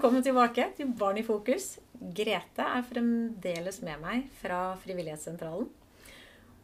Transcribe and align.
velkommen 0.00 0.22
tilbake 0.24 0.64
til 0.78 0.94
Barn 0.96 1.18
i 1.20 1.22
fokus. 1.26 1.74
Grete 2.16 2.64
er 2.64 2.86
fremdeles 2.88 3.82
med 3.84 4.00
meg 4.00 4.22
fra 4.38 4.72
Frivillighetssentralen. 4.80 5.66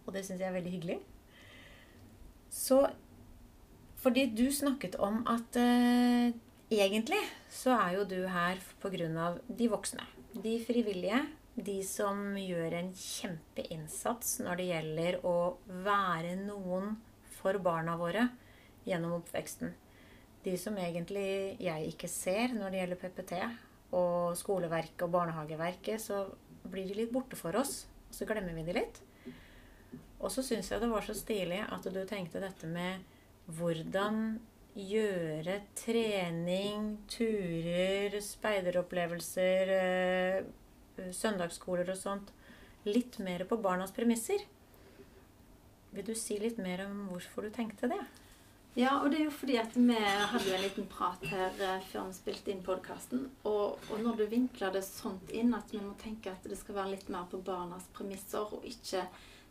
Og 0.07 0.15
det 0.15 0.23
syns 0.25 0.41
jeg 0.41 0.49
er 0.49 0.55
veldig 0.55 0.73
hyggelig. 0.73 0.97
Så 2.49 2.79
fordi 4.01 4.25
du 4.33 4.47
snakket 4.49 4.97
om 5.05 5.21
at 5.29 5.61
eh, 5.61 6.33
egentlig 6.73 7.21
så 7.53 7.77
er 7.77 7.99
jo 7.99 8.09
du 8.09 8.19
her 8.25 8.57
pga. 8.81 9.29
de 9.53 9.69
voksne. 9.69 10.09
De 10.33 10.57
frivillige. 10.65 11.21
De 11.61 11.83
som 11.85 12.39
gjør 12.41 12.81
en 12.81 12.93
kjempeinnsats 12.97 14.39
når 14.49 14.57
det 14.57 14.73
gjelder 14.73 15.25
å 15.29 15.59
være 15.85 16.39
noen 16.41 16.97
for 17.37 17.61
barna 17.61 18.01
våre 18.01 18.31
gjennom 18.89 19.21
oppveksten 19.21 19.77
de 20.47 20.55
som 20.61 20.77
egentlig 20.79 21.57
jeg 21.63 21.91
ikke 21.91 22.11
ser 22.11 22.55
når 22.55 22.73
det 22.73 22.81
gjelder 22.81 23.01
PPT 23.03 23.35
og 23.97 24.37
skoleverket 24.39 25.05
og 25.07 25.13
barnehageverket, 25.15 26.03
så 26.03 26.25
blir 26.67 26.87
de 26.87 27.01
litt 27.01 27.13
borte 27.15 27.39
for 27.39 27.57
oss. 27.59 27.85
Så 28.15 28.27
glemmer 28.29 28.55
vi 28.55 28.65
de 28.67 28.77
litt. 28.77 29.01
Og 30.23 30.31
så 30.33 30.45
syns 30.47 30.71
jeg 30.71 30.83
det 30.83 30.91
var 30.91 31.05
så 31.05 31.15
stilig 31.17 31.61
at 31.67 31.87
du 31.93 31.99
tenkte 32.09 32.43
dette 32.43 32.69
med 32.71 33.03
hvordan 33.59 34.39
gjøre 34.77 35.61
trening, 35.79 36.97
turer, 37.09 38.17
speideropplevelser, 38.21 39.73
eh, 39.77 41.09
søndagsskoler 41.17 41.93
og 41.93 41.99
sånt 42.01 42.33
litt 42.87 43.19
mer 43.25 43.47
på 43.49 43.59
barnas 43.61 43.95
premisser. 43.97 44.45
Vil 45.97 46.05
du 46.05 46.15
si 46.19 46.39
litt 46.39 46.61
mer 46.61 46.85
om 46.87 47.07
hvorfor 47.11 47.47
du 47.47 47.55
tenkte 47.55 47.89
det? 47.89 48.03
Ja, 48.77 48.99
og 49.01 49.09
det 49.11 49.23
er 49.23 49.25
jo 49.25 49.33
fordi 49.33 49.55
at 49.57 49.73
vi 49.73 49.95
hadde 49.97 50.43
jo 50.45 50.53
en 50.53 50.65
liten 50.67 50.87
prat 50.93 51.23
her 51.31 51.63
eh, 51.65 51.85
før 51.89 52.11
vi 52.11 52.17
spilte 52.19 52.53
inn 52.53 52.61
podkasten. 52.65 53.23
Og, 53.49 53.79
og, 53.89 54.03
når 54.05 54.19
du 54.19 54.27
vinkler 54.29 54.75
det 54.75 54.83
sånt 54.85 55.33
inn 55.33 55.57
at 55.57 55.73
vi 55.73 55.81
må 55.81 55.95
tenke 55.97 56.35
at 56.35 56.45
det 56.45 56.59
skal 56.61 56.77
være 56.83 56.93
litt 56.93 57.09
mer 57.09 57.25
på 57.31 57.41
barnas 57.41 57.89
premisser, 57.97 58.45
og 58.45 58.67
ikke 58.69 59.07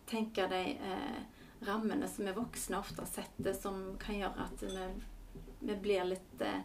tenke 0.06 0.46
de 0.52 0.62
eh, 0.78 1.18
rammene 1.66 2.06
som 2.12 2.30
vi 2.30 2.36
voksne 2.38 2.78
ofte 2.78 3.08
setter, 3.10 3.58
som 3.58 3.96
kan 3.98 4.20
gjøre 4.20 4.46
at 4.46 4.62
vi, 4.62 4.86
vi 5.72 5.80
blir 5.88 6.06
litt 6.14 6.46
eh, 6.46 6.62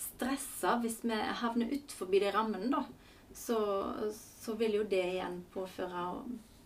stressa 0.00 0.80
hvis 0.82 1.04
vi 1.06 1.14
havner 1.14 1.70
utenfor 1.70 2.10
de 2.10 2.26
rammene, 2.34 2.74
da. 2.74 2.82
Så, 3.38 3.60
så, 4.10 4.58
vil 4.58 4.80
jo 4.80 4.82
det 4.82 5.04
igjen 5.12 5.44
påføre 5.54 6.08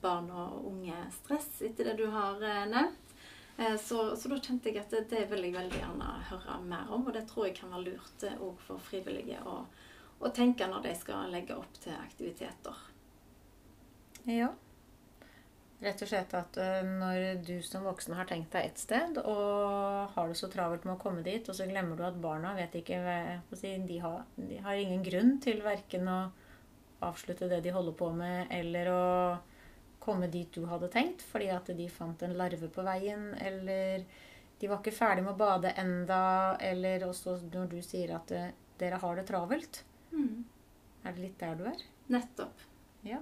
barn 0.00 0.30
og 0.32 0.62
unge 0.70 0.96
stress, 1.20 1.50
etter 1.60 1.90
det 1.90 1.98
du 2.00 2.06
har 2.16 2.40
eh, 2.40 2.64
nevnt. 2.72 3.03
Eh, 3.56 3.76
så, 3.76 4.16
så, 4.16 4.28
da 4.28 4.40
kjente 4.42 4.70
jeg 4.70 4.82
at 4.82 4.90
det, 4.90 5.04
det, 5.12 5.22
vil 5.30 5.46
jeg 5.46 5.54
veldig 5.54 5.78
gjerne 5.78 6.10
høre 6.30 6.58
mer 6.66 6.90
om. 6.94 7.06
Og 7.06 7.14
det 7.14 7.26
tror 7.30 7.48
jeg 7.48 7.58
kan 7.60 7.74
være 7.74 7.92
lurt 7.92 8.26
òg 8.32 8.50
eh, 8.50 8.66
for 8.66 8.82
frivillige 8.82 9.40
å, 9.46 9.62
å, 10.18 10.34
tenke 10.34 10.68
når 10.70 10.88
de 10.88 10.98
skal 10.98 11.32
legge 11.32 11.56
opp 11.58 11.80
til 11.84 11.94
aktiviteter. 11.94 12.84
Ja. 14.30 14.50
Rett 15.84 16.00
og 16.00 16.08
slett 16.08 16.34
at 16.34 16.58
eh, 16.58 16.80
når 16.82 17.44
du 17.46 17.56
som 17.62 17.86
voksen 17.86 18.16
har 18.18 18.26
tenkt 18.30 18.54
deg 18.56 18.72
ett 18.72 18.82
sted, 18.82 19.20
og 19.22 20.14
har 20.16 20.30
det 20.30 20.38
så 20.40 20.50
travelt 20.50 20.86
med 20.88 20.96
å 20.96 21.02
komme 21.02 21.22
dit, 21.26 21.46
og 21.46 21.54
så 21.54 21.68
glemmer 21.70 21.98
du 21.98 22.06
at 22.08 22.18
barna 22.18 22.56
vet 22.58 22.74
ikke 22.80 22.98
De 23.86 23.98
har, 24.02 24.22
de 24.34 24.62
har 24.64 24.80
ingen 24.80 25.04
grunn 25.06 25.36
til 25.44 25.62
verken 25.62 26.10
å 26.10 26.20
avslutte 27.04 27.50
det 27.50 27.60
de 27.60 27.74
holder 27.74 27.94
på 27.98 28.08
med, 28.16 28.48
eller 28.54 28.90
å 28.90 29.02
komme 30.04 30.28
dit 30.30 30.52
du 30.52 30.66
hadde 30.68 30.90
tenkt, 30.92 31.24
fordi 31.24 31.48
at 31.54 31.70
de 31.76 31.88
fant 31.90 32.22
en 32.22 32.36
larve 32.38 32.68
på 32.72 32.84
veien, 32.86 33.30
eller 33.40 34.04
de 34.60 34.70
var 34.70 34.80
ikke 34.80 34.94
ferdig 34.94 35.24
med 35.24 35.34
å 35.34 35.40
bade 35.40 35.74
enda, 35.80 36.22
eller 36.62 37.06
også 37.08 37.38
når 37.48 37.72
du 37.72 37.78
sier 37.84 38.14
at 38.16 38.32
uh, 38.36 38.50
dere 38.80 39.00
har 39.02 39.16
det 39.18 39.26
travelt. 39.28 39.84
Mm. 40.12 40.44
Er 41.04 41.14
det 41.14 41.24
litt 41.24 41.40
der 41.40 41.56
du 41.58 41.64
er? 41.68 41.86
Nettopp. 42.12 42.62
Ja. 43.04 43.20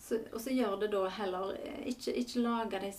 Så, 0.00 0.18
og 0.32 0.40
så 0.40 0.52
gjør 0.54 0.78
det 0.80 0.90
da 0.94 1.04
heller 1.12 1.52
eh, 1.60 1.82
Ikke, 1.92 2.14
ikke 2.16 2.40
lage 2.42 2.80
de 2.82 2.90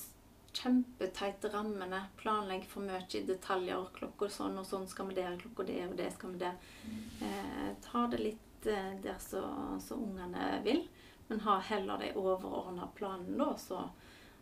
kjempeteite 0.56 1.50
rammene. 1.52 2.04
Planlegg 2.20 2.68
for 2.70 2.86
mye 2.86 3.04
i 3.18 3.24
detaljer. 3.28 3.90
Klokka 3.96 4.30
sånn 4.32 4.60
og 4.62 4.68
sånn 4.68 4.88
skal 4.92 5.10
vi 5.10 5.18
der, 5.18 5.36
klokka 5.42 5.66
det 5.68 5.80
og 5.88 5.98
det 6.00 6.12
skal 6.16 6.36
vi 6.36 6.44
der. 6.44 6.58
Mm. 6.86 7.04
Eh, 7.28 7.70
ta 7.88 8.06
det 8.12 8.22
litt 8.22 8.70
eh, 8.70 8.94
der 9.04 9.20
så, 9.24 9.44
så 9.84 9.98
ungene 10.00 10.54
vil. 10.66 10.86
Men 11.32 11.40
ha 11.46 11.60
heller 11.64 11.98
de 11.98 12.10
overordna 12.20 12.90
planene, 12.96 13.38
da, 13.40 13.54
så, 13.58 13.86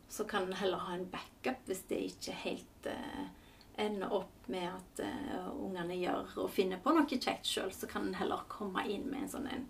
så, 0.09 0.23
kan 0.25 0.47
en 0.47 0.55
heller 0.57 0.77
ha 0.81 0.95
en 0.97 1.05
backup 1.05 1.67
hvis 1.69 1.83
det 1.85 1.99
ikke 2.01 2.33
helt 2.41 2.87
eh, 2.89 3.27
ender 3.77 4.13
opp 4.13 4.47
med 4.49 4.65
at 4.71 5.01
eh, 5.05 5.51
ungene 5.53 5.99
gjør 5.99 6.31
og 6.43 6.49
finner 6.49 6.81
på 6.81 6.95
noe 6.95 7.05
kjekt 7.05 7.45
sjøl. 7.45 7.69
Så 7.69 7.85
kan 7.91 8.07
en 8.07 8.17
heller 8.17 8.41
komme 8.49 8.87
inn 8.89 9.05
med 9.05 9.27
en 9.27 9.29
sånn 9.35 9.45
en 9.53 9.67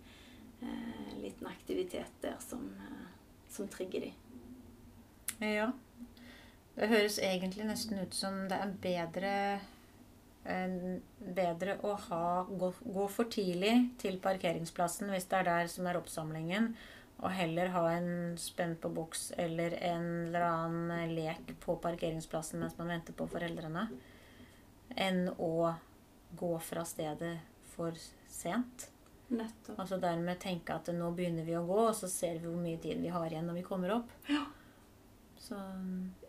eh, 0.64 1.10
liten 1.20 1.50
aktivitet 1.52 2.16
der 2.24 2.38
som, 2.40 2.64
eh, 2.88 3.10
som 3.52 3.68
trigger 3.68 4.08
de. 4.08 4.14
Ja. 5.44 5.74
Det 6.78 6.88
høres 6.88 7.20
egentlig 7.20 7.68
nesten 7.68 8.00
ut 8.00 8.16
som 8.16 8.46
det 8.48 8.62
er 8.64 8.80
bedre 8.86 9.34
bedre 11.20 11.76
å 11.86 11.92
ha, 12.08 12.46
gå, 12.48 12.70
gå, 12.80 13.04
for 13.12 13.28
tidlig 13.30 13.74
til 14.02 14.16
parkeringsplassen 14.24 15.12
hvis 15.12 15.28
det 15.30 15.42
er 15.42 15.50
der 15.50 15.68
som 15.70 15.86
er 15.86 16.00
oppsamlingen, 16.00 16.72
og 17.20 17.32
heller 17.36 17.72
ha 17.74 17.84
en 17.92 18.38
spenn 18.40 18.78
på 18.80 18.92
boks 18.96 19.32
eller 19.38 19.76
en 19.84 20.06
eller 20.28 20.46
annen 20.48 21.16
lek 21.16 21.52
på 21.60 21.76
parkeringsplassen 21.84 22.62
mens 22.62 22.78
man 22.78 22.94
venter 22.94 23.16
på 23.18 23.28
foreldrene, 23.28 23.90
enn 24.96 25.26
å 25.36 25.74
gå 26.40 26.54
fra 26.64 26.86
stedet 26.88 27.36
for 27.74 27.98
sent. 28.30 28.88
Nettopp. 29.30 29.76
Altså 29.78 30.00
dermed 30.02 30.40
tenke 30.42 30.74
at 30.80 30.88
nå 30.96 31.12
begynner 31.18 31.46
vi 31.46 31.58
å 31.60 31.66
gå, 31.68 31.82
og 31.90 31.98
så 31.98 32.08
ser 32.10 32.40
vi 32.40 32.48
hvor 32.48 32.62
mye 32.62 32.80
tid 32.82 33.02
vi 33.04 33.12
har 33.14 33.28
igjen 33.28 33.50
når 33.50 33.60
vi 33.60 33.66
kommer 33.68 33.94
opp. 34.00 34.16
Ja. 34.30 34.46
Så 35.40 35.60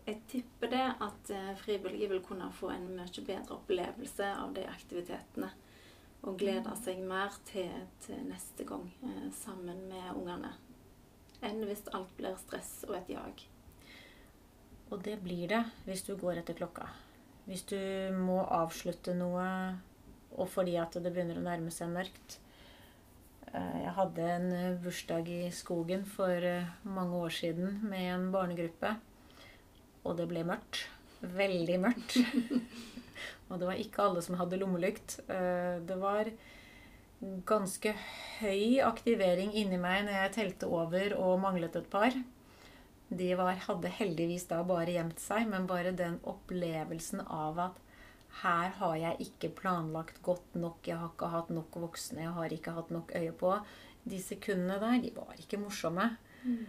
jeg 0.06 0.20
tipper 0.30 0.70
det 0.72 0.84
at 1.06 1.30
eh, 1.34 1.52
frivillige 1.60 2.10
vil 2.10 2.22
kunne 2.24 2.50
få 2.54 2.72
en 2.74 2.88
mye 2.96 3.24
bedre 3.26 3.56
opplevelse 3.56 4.30
av 4.42 4.54
de 4.56 4.66
aktivitetene. 4.70 5.50
Og 6.28 6.36
glede 6.40 6.74
seg 6.82 7.00
mer 7.08 7.32
til, 7.48 7.70
til 8.04 8.20
neste 8.28 8.66
gang 8.68 8.84
eh, 9.06 9.30
sammen 9.38 9.86
med 9.88 10.12
ungene 10.12 10.52
enn 11.46 11.64
hvis 11.68 11.86
alt 11.96 12.12
blir 12.18 12.36
stress 12.40 12.72
og 12.88 12.96
et 12.98 13.14
jag. 13.14 13.46
Og 14.90 15.02
det 15.06 15.20
blir 15.22 15.46
det 15.50 15.62
hvis 15.86 16.04
du 16.06 16.16
går 16.18 16.40
etter 16.40 16.58
klokka. 16.58 16.88
Hvis 17.46 17.64
du 17.70 17.78
må 18.14 18.42
avslutte 18.44 19.14
noe, 19.16 19.46
og 20.36 20.48
fordi 20.50 20.76
at 20.78 20.94
det 21.02 21.10
begynner 21.10 21.40
å 21.40 21.46
nærme 21.46 21.72
seg 21.74 21.90
mørkt. 21.92 22.38
Eh, 23.50 23.78
jeg 23.84 23.94
hadde 23.96 24.26
en 24.36 24.50
bursdag 24.82 25.30
i 25.32 25.42
skogen 25.54 26.04
for 26.06 26.46
eh, 26.46 26.68
mange 26.86 27.18
år 27.24 27.34
siden 27.34 27.80
med 27.90 28.06
en 28.12 28.28
barnegruppe. 28.34 28.94
Og 30.04 30.16
det 30.18 30.28
ble 30.30 30.44
mørkt. 30.46 30.84
Veldig 31.20 31.80
mørkt. 31.82 32.16
og 33.50 33.58
det 33.58 33.68
var 33.68 33.82
ikke 33.82 34.06
alle 34.06 34.22
som 34.24 34.38
hadde 34.40 34.60
lommelykt. 34.60 35.18
Eh, 35.26 35.80
det 35.86 35.98
var 36.02 36.30
ganske 37.20 37.92
høy 38.41 38.81
aktivering 38.81 39.53
inni 39.53 39.78
meg 39.81 40.06
når 40.06 40.16
jeg 40.16 40.34
telte 40.36 40.69
over 40.72 41.14
og 41.19 41.41
manglet 41.42 41.76
et 41.76 41.88
par. 41.92 42.16
De 43.10 43.28
var, 43.36 43.58
hadde 43.66 43.91
heldigvis 43.92 44.47
da 44.48 44.62
bare 44.64 44.94
gjemt 44.94 45.20
seg, 45.20 45.48
men 45.50 45.66
bare 45.69 45.92
den 45.97 46.20
opplevelsen 46.31 47.25
av 47.26 47.58
at 47.66 47.81
her 48.41 48.70
har 48.78 48.97
jeg 48.97 49.26
ikke 49.26 49.50
planlagt 49.58 50.20
godt 50.22 50.54
nok, 50.54 50.86
jeg 50.86 50.97
har 50.97 51.10
ikke 51.10 51.31
hatt 51.32 51.50
nok 51.53 51.81
voksne, 51.82 52.22
jeg 52.22 52.34
har 52.36 52.54
ikke 52.54 52.75
hatt 52.76 52.92
nok 52.94 53.10
øye 53.19 53.32
på. 53.37 53.56
De 54.06 54.20
sekundene 54.22 54.78
der, 54.81 55.00
de 55.02 55.10
var 55.16 55.34
ikke 55.37 55.58
morsomme. 55.60 56.06
Mm. 56.44 56.62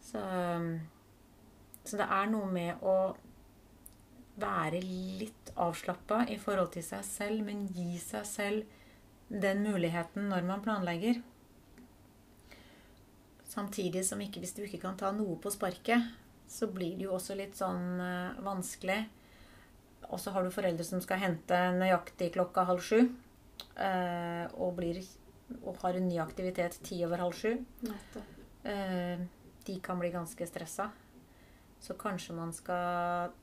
Så, 0.00 0.22
så 1.84 1.98
det 1.98 2.06
er 2.06 2.30
noe 2.30 2.48
med 2.54 2.86
å 2.86 2.96
være 4.38 4.78
litt 4.80 5.50
avslappa 5.58 6.22
i 6.30 6.38
forhold 6.38 6.70
til 6.76 6.86
seg 6.86 7.02
selv, 7.04 7.42
men 7.50 7.66
gi 7.74 7.98
seg 7.98 8.24
selv 8.30 8.77
den 9.28 9.62
muligheten 9.62 10.28
når 10.30 10.46
man 10.48 10.62
planlegger. 10.64 11.20
Samtidig 13.48 14.04
som 14.06 14.20
ikke, 14.20 14.40
hvis 14.42 14.54
du 14.56 14.64
ikke 14.64 14.82
kan 14.82 14.98
ta 15.00 15.12
noe 15.12 15.38
på 15.40 15.52
sparket, 15.52 16.04
så 16.48 16.68
blir 16.72 16.96
det 16.96 17.06
jo 17.08 17.14
også 17.16 17.36
litt 17.36 17.56
sånn 17.58 18.00
uh, 18.00 18.36
vanskelig. 18.44 19.02
Og 20.08 20.20
så 20.20 20.32
har 20.32 20.44
du 20.44 20.52
foreldre 20.52 20.84
som 20.86 21.00
skal 21.04 21.20
hente 21.20 21.56
nøyaktig 21.76 22.30
klokka 22.36 22.64
halv 22.68 22.84
sju. 22.84 23.08
Uh, 23.78 24.46
og, 24.56 24.72
blir, 24.78 25.00
og, 25.60 25.74
har 25.82 25.98
en 25.98 26.08
ny 26.08 26.20
aktivitet 26.22 26.78
ti 26.86 27.02
over 27.06 27.24
halv 27.24 27.36
sju. 27.36 27.58
Uh, 28.64 29.26
de 29.68 29.76
kan 29.84 30.00
bli 30.00 30.12
ganske 30.14 30.48
stressa. 30.48 30.88
Så 31.80 31.94
kanskje 32.00 32.36
man 32.36 32.54
skal 32.56 33.34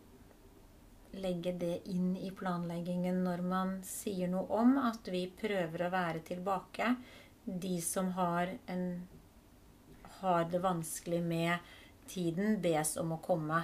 legge 1.22 1.54
det 1.60 1.82
inn 1.92 2.16
i 2.18 2.32
planleggingen 2.36 3.24
når 3.26 3.44
man 3.46 3.76
sier 3.86 4.30
noe 4.32 4.48
om 4.60 4.78
at 4.82 5.08
vi 5.12 5.26
prøver 5.42 5.86
å 5.86 5.92
være 5.94 6.24
tilbake. 6.28 6.96
De 7.46 7.76
som 7.82 8.12
har, 8.18 8.52
en, 8.72 8.86
har 10.22 10.48
det 10.52 10.62
vanskelig 10.64 11.22
med 11.24 11.74
tiden, 12.10 12.60
bes 12.62 12.96
om 13.02 13.16
å 13.16 13.22
komme 13.24 13.64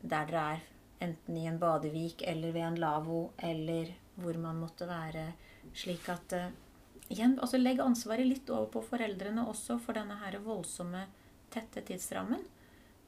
der 0.00 0.26
dere 0.26 0.44
er. 0.54 0.66
Enten 1.00 1.36
i 1.36 1.46
en 1.48 1.58
badevik 1.60 2.22
eller 2.28 2.52
ved 2.52 2.66
en 2.66 2.80
lavvo 2.80 3.20
eller 3.40 3.94
hvor 4.20 4.36
man 4.36 4.58
måtte 4.60 4.84
være 4.88 5.30
Slik 5.76 6.08
at 6.10 6.32
eh, 6.36 6.50
igjen, 7.12 7.36
altså 7.40 7.60
Legg 7.60 7.80
ansvaret 7.84 8.26
litt 8.26 8.48
over 8.50 8.66
på 8.74 8.82
foreldrene 8.90 9.44
også 9.48 9.78
for 9.82 9.96
denne 9.96 10.16
her 10.22 10.38
voldsomme, 10.42 11.04
tette 11.52 11.84
tidsrammen. 11.86 12.42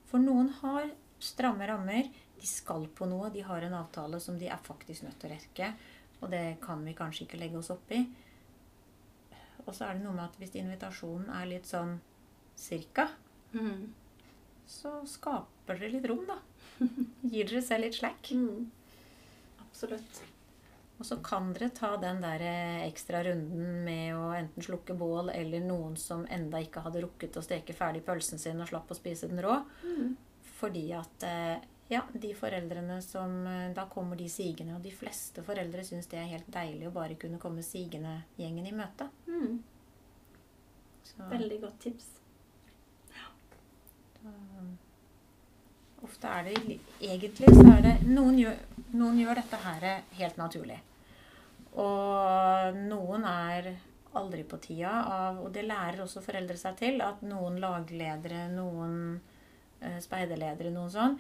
For 0.07 0.23
noen 0.23 0.53
har 0.61 0.93
stramme 1.23 1.67
rammer. 1.69 2.11
De 2.43 2.49
skal 2.51 2.89
på 2.99 3.07
noe. 3.07 3.31
De 3.31 3.45
har 3.47 3.63
en 3.63 3.79
avtale 3.79 4.19
som 4.21 4.35
de 4.41 4.49
er 4.51 4.61
faktisk 4.67 5.07
nødt 5.07 5.19
til 5.23 5.31
å 5.31 5.37
rekke. 5.37 5.69
Og 6.23 6.31
det 6.35 6.43
kan 6.63 6.83
vi 6.87 6.95
kanskje 6.99 7.25
ikke 7.29 7.39
legge 7.41 7.59
oss 7.63 7.71
opp 7.75 7.91
i. 7.95 8.03
Og 9.63 9.71
så 9.75 9.87
er 9.87 9.95
det 9.99 10.03
noe 10.05 10.17
med 10.17 10.25
at 10.27 10.39
hvis 10.43 10.57
invitasjonen 10.59 11.31
er 11.39 11.47
litt 11.55 11.69
sånn 11.71 11.99
cirka, 12.59 13.09
Mm. 13.53 13.91
så 14.67 14.91
skaper 15.07 15.77
dere 15.79 15.91
litt 15.93 16.07
rom, 16.09 16.23
da. 16.27 16.39
Gir 17.29 17.45
dere 17.51 17.61
selv 17.63 17.85
litt 17.85 17.99
slack. 17.99 18.31
Mm. 18.33 18.71
Absolutt. 19.61 20.23
Og 20.99 21.05
så 21.05 21.19
kan 21.25 21.51
dere 21.53 21.69
ta 21.75 21.91
den 22.01 22.21
der 22.23 22.41
eh, 22.47 22.87
ekstra 22.89 23.21
runden 23.27 23.85
med 23.85 24.15
å 24.17 24.31
enten 24.39 24.65
slukke 24.65 24.95
bål, 24.97 25.29
eller 25.35 25.61
noen 25.67 25.97
som 26.01 26.25
enda 26.31 26.63
ikke 26.65 26.81
hadde 26.87 27.03
rukket 27.05 27.37
å 27.37 27.43
steke 27.45 27.75
ferdig 27.77 28.05
pølsen 28.07 28.39
sin 28.41 28.61
og 28.63 28.71
slapp 28.71 28.91
å 28.91 28.97
spise 28.99 29.29
den 29.29 29.43
rå. 29.45 29.59
Mm. 29.85 30.15
Fordi 30.61 30.87
at 30.97 31.27
eh, 31.29 31.59
ja, 31.93 32.03
de 32.13 32.31
foreldrene 32.37 32.97
som 33.05 33.35
eh, 33.47 33.69
Da 33.77 33.85
kommer 33.91 34.17
de 34.17 34.29
sigende, 34.33 34.77
og 34.77 34.85
de 34.85 34.93
fleste 34.95 35.45
foreldre 35.45 35.85
syns 35.85 36.09
det 36.11 36.21
er 36.21 36.31
helt 36.31 36.49
deilig 36.53 36.89
å 36.89 36.95
bare 36.95 37.19
kunne 37.21 37.41
komme 37.43 37.65
sigende-gjengen 37.67 38.69
i 38.69 38.75
møte. 38.77 39.09
Mm. 39.29 39.61
Veldig 41.31 41.59
godt 41.61 41.81
tips. 41.85 42.07
um, 44.25 44.71
ofte 46.07 46.31
er 46.31 46.49
det 46.49 46.79
Egentlig 47.01 47.51
så 47.53 47.67
er 47.75 47.83
det 47.85 47.93
Noen 48.07 48.39
gjør, 48.39 48.57
noen 48.95 49.19
gjør 49.21 49.43
dette 49.43 49.61
her 49.67 49.87
helt 50.19 50.41
naturlig. 50.41 50.79
Og 51.81 52.79
noen 52.89 53.25
er 53.29 53.73
aldri 54.19 54.45
på 54.45 54.59
tida 54.61 54.93
av 55.09 55.43
Og 55.45 55.53
det 55.55 55.65
lærer 55.67 56.03
også 56.05 56.25
foreldre 56.25 56.59
seg 56.61 56.77
til 56.81 57.01
at 57.05 57.23
noen 57.27 57.59
lagledere, 57.63 58.47
noen 58.53 58.97
eh, 59.81 59.99
speiderledere, 60.05 60.73
noen 60.75 60.93
sånn, 60.93 61.17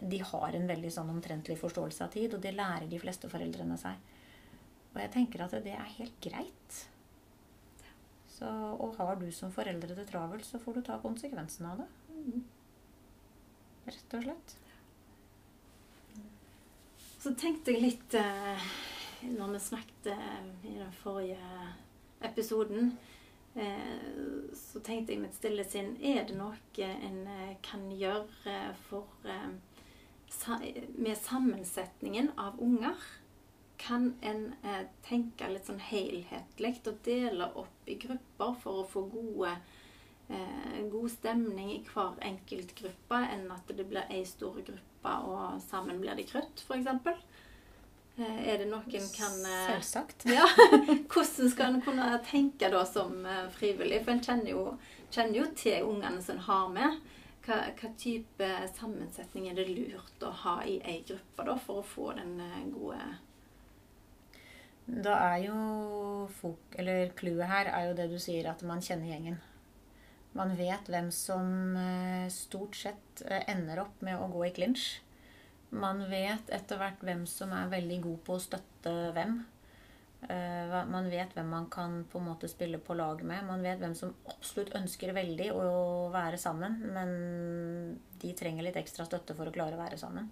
de 0.00 0.20
har 0.24 0.54
en 0.56 0.68
veldig 0.70 0.92
sånn 0.94 1.10
omtrentlig 1.12 1.58
forståelse 1.60 2.06
av 2.06 2.14
tid, 2.14 2.34
og 2.34 2.44
det 2.44 2.54
lærer 2.54 2.86
de 2.90 3.00
fleste 3.02 3.28
foreldrene 3.32 3.76
seg. 3.80 3.98
Og 4.94 5.02
jeg 5.02 5.12
tenker 5.14 5.44
at 5.44 5.54
det 5.64 5.74
er 5.74 5.92
helt 5.98 6.16
greit. 6.24 6.78
Så, 8.30 8.48
og 8.48 8.96
har 8.98 9.18
du 9.20 9.28
som 9.34 9.52
foreldre 9.52 9.94
det 9.98 10.06
travelt, 10.08 10.46
så 10.46 10.58
får 10.62 10.78
du 10.78 10.82
ta 10.86 10.96
konsekvensen 11.02 11.68
av 11.68 11.82
det. 11.82 11.90
Rett 13.90 14.16
og 14.16 14.24
slett. 14.24 14.56
Så 17.20 17.34
tenkte 17.36 17.74
jeg 17.74 17.82
litt 17.82 18.14
eh, 18.16 18.68
Når 19.28 19.52
vi 19.52 19.60
snakket 19.60 20.06
eh, 20.14 20.44
i 20.70 20.76
den 20.78 20.92
forrige 21.02 21.48
episoden, 22.24 22.94
eh, 23.54 23.98
så 24.56 24.80
tenkte 24.80 25.12
jeg 25.12 25.20
med 25.20 25.28
mitt 25.28 25.36
stille 25.36 25.66
sinn 25.68 25.92
Er 26.00 26.24
det 26.28 26.38
noe 26.38 26.56
en 26.80 27.20
kan 27.64 27.90
gjøre 27.92 28.56
for 28.86 29.28
Med 30.94 31.18
sammensetningen 31.18 32.30
av 32.36 32.60
unger? 32.60 32.96
Kan 33.76 34.14
en 34.20 34.52
eh, 34.62 34.86
tenke 35.08 35.48
litt 35.48 35.66
sånn 35.66 35.80
helhetlig 35.80 36.74
og 36.86 36.98
dele 37.04 37.48
opp 37.56 37.88
i 37.88 37.96
grupper 38.00 38.56
for 38.60 38.82
å 38.82 38.88
få 38.88 39.06
gode 39.08 39.54
eh, 40.28 40.80
god 40.92 41.10
stemning 41.10 41.72
i 41.72 41.80
hver 41.88 42.18
enkelt 42.24 42.74
gruppe, 42.76 43.20
enn 43.34 43.48
at 43.54 43.72
det 43.72 43.86
blir 43.88 44.10
ei 44.12 44.22
stor 44.28 44.60
gruppe 44.60 45.14
og 45.26 45.62
sammen 45.64 46.00
blir 46.02 46.18
de 46.18 46.26
krøtt, 46.28 46.60
f.eks. 46.66 46.90
Eh, 48.20 48.40
er 48.52 48.60
det 48.60 48.68
noen 48.68 49.08
kan 49.16 49.38
eh, 49.48 49.62
Selvsagt. 49.70 50.28
ja, 50.38 50.44
Hvordan 51.08 51.54
skal 51.54 51.78
en 51.78 51.84
kunne 51.84 52.12
tenke 52.28 52.68
da 52.72 52.84
som 52.88 53.24
frivillig? 53.56 54.04
For 54.04 54.14
en 54.14 54.24
kjenner 54.28 54.52
jo, 54.52 54.66
kjenner 55.08 55.40
jo 55.40 55.48
til 55.56 55.88
ungene 55.88 56.20
som 56.20 56.36
en 56.36 56.46
har 56.50 56.68
med. 56.76 57.00
Hva, 57.50 57.88
type 57.98 58.48
sammensetning 58.76 59.48
er 59.50 59.56
det 59.58 59.66
lurt 59.66 60.22
å 60.22 60.30
ha 60.44 60.60
i 60.62 60.76
ei 60.86 61.00
gruppe 61.06 61.46
da, 61.48 61.56
for 61.58 61.80
å 61.80 61.86
få 61.86 62.12
den 62.14 62.36
eh, 62.44 62.60
gode 62.70 63.00
Da 64.86 65.16
er 65.32 65.38
jo 65.48 65.56
fok, 66.40 66.78
eller 66.78 67.10
clouet 67.18 67.50
her 67.50 67.70
er 67.72 67.88
jo 67.88 67.96
det 67.98 68.06
du 68.12 68.18
sier, 68.22 68.46
at 68.50 68.62
man 68.66 68.82
kjenner 68.82 69.10
gjengen. 69.10 69.40
Man 70.38 70.54
vet 70.54 70.86
hvem 70.86 71.10
som 71.10 71.76
eh, 71.78 72.30
stort 72.30 72.78
sett 72.78 73.22
eh, 73.26 73.42
ender 73.50 73.82
opp 73.82 73.98
med 74.06 74.18
å 74.18 74.30
gå 74.30 74.46
i 74.46 74.54
clinch. 74.54 75.00
Man 75.74 76.04
vet 76.10 76.50
etter 76.54 76.78
hvert 76.78 77.02
hvem 77.02 77.26
som 77.30 77.50
er 77.54 77.70
veldig 77.72 77.98
god 78.06 78.20
på 78.26 78.36
å 78.36 78.44
støtte 78.46 78.94
hvem. 79.16 79.40
Eh, 80.28 80.84
Man 80.86 81.10
vet 81.10 81.32
hvem 81.34 81.48
man 81.48 81.66
kan 81.70 82.04
på 82.04 82.18
en 82.18 82.28
måte 82.28 82.48
spille 82.48 82.78
på 82.78 82.94
lag 82.94 83.22
med. 83.24 83.46
Man 83.46 83.62
vet 83.62 83.80
hvem 83.80 83.94
som 83.96 84.14
absolutt 84.28 84.74
ønsker 84.76 85.14
veldig 85.16 85.50
å 85.56 86.10
være 86.12 86.38
sammen, 86.38 86.78
men 86.94 87.98
de 88.20 88.34
trenger 88.36 88.66
litt 88.66 88.76
ekstra 88.80 89.06
støtte 89.08 89.36
for 89.38 89.48
å 89.48 89.54
klare 89.54 89.78
å 89.78 89.82
være 89.82 89.98
sammen. 90.00 90.30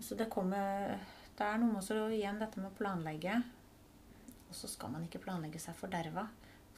Så 0.00 0.14
det 0.18 0.30
kommer 0.30 0.98
Det 1.34 1.42
er 1.42 1.58
noe 1.58 1.72
med 1.72 1.80
også 1.80 1.96
igjen 2.14 2.38
dette 2.38 2.60
med 2.62 2.70
å 2.70 2.78
planlegge. 2.78 3.40
Og 4.46 4.54
så 4.54 4.68
skal 4.70 4.92
man 4.92 5.02
ikke 5.02 5.18
planlegge 5.18 5.58
seg 5.58 5.74
forderva. 5.74 6.28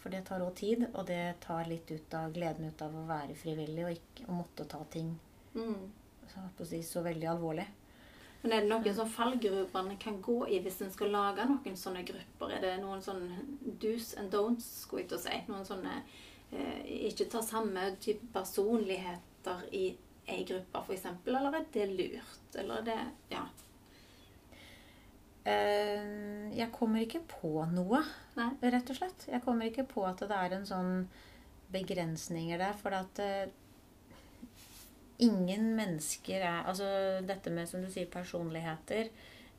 For 0.01 0.09
det 0.09 0.23
tar 0.25 0.41
òg 0.41 0.55
tid, 0.57 0.87
og 0.95 1.03
det 1.11 1.37
tar 1.45 1.69
litt 1.69 1.91
ut 1.91 2.15
av 2.17 2.33
gleden 2.33 2.71
ut 2.71 2.83
av 2.83 2.95
å 2.97 3.03
være 3.09 3.37
frivillig 3.37 3.85
og 3.85 3.93
ikke 3.93 4.29
å 4.31 4.37
måtte 4.39 4.65
ta 4.71 4.79
ting 4.89 5.11
mm. 5.53 5.83
så, 6.31 6.45
si, 6.65 6.81
så 6.87 7.03
veldig 7.05 7.29
alvorlig. 7.33 7.67
Men 8.43 8.53
er 8.53 8.63
det 8.63 8.71
noen 8.71 8.95
sånn 8.95 9.11
fallgruver 9.11 9.79
en 9.81 9.97
kan 9.99 10.21
gå 10.23 10.37
i 10.53 10.61
hvis 10.63 10.81
en 10.85 10.91
skal 10.95 11.11
lage 11.11 11.47
noen 11.49 11.77
sånne 11.79 12.05
grupper? 12.07 12.53
Er 12.57 12.61
det 12.63 12.75
noen 12.83 13.03
sånne 13.03 13.41
do's 13.83 14.13
and 14.21 14.31
don'ts, 14.33 14.69
skulle 14.85 15.03
jeg 15.03 15.11
til 15.11 15.19
å 15.19 15.25
si? 15.25 15.39
Noen 15.49 15.67
sånne 15.67 15.95
eh, 16.53 16.83
Ikke 17.09 17.27
ta 17.33 17.43
samme 17.43 17.89
type 18.01 18.29
personligheter 18.35 19.65
i 19.73 19.87
ei 20.29 20.43
gruppe, 20.47 20.83
f.eks., 20.83 21.07
eller 21.27 21.55
er 21.61 21.67
det 21.75 21.89
lurt? 21.95 22.57
Eller 22.59 22.83
er 22.83 22.87
det 22.91 22.99
Ja. 23.35 23.45
Eh, 25.47 26.57
Jeg 26.57 26.73
kommer 26.73 27.03
ikke 27.05 27.21
på 27.29 27.53
noe, 27.71 28.03
Nei. 28.37 28.51
rett 28.63 28.91
og 28.91 28.97
slett. 28.99 29.27
Jeg 29.31 29.43
kommer 29.45 29.67
ikke 29.71 29.87
på 29.87 30.05
at 30.07 30.19
det 30.23 30.31
er 30.35 30.57
en 30.57 30.67
sånn 30.67 31.09
begrensninger 31.73 32.59
der, 32.59 32.75
for 32.79 32.95
at 32.95 33.19
eh, 33.23 33.47
ingen 35.19 35.75
mennesker 35.77 36.41
er 36.43 36.67
Altså 36.69 36.87
dette 37.27 37.51
med, 37.51 37.69
som 37.69 37.83
du 37.83 37.89
sier, 37.91 38.07
personligheter. 38.11 39.11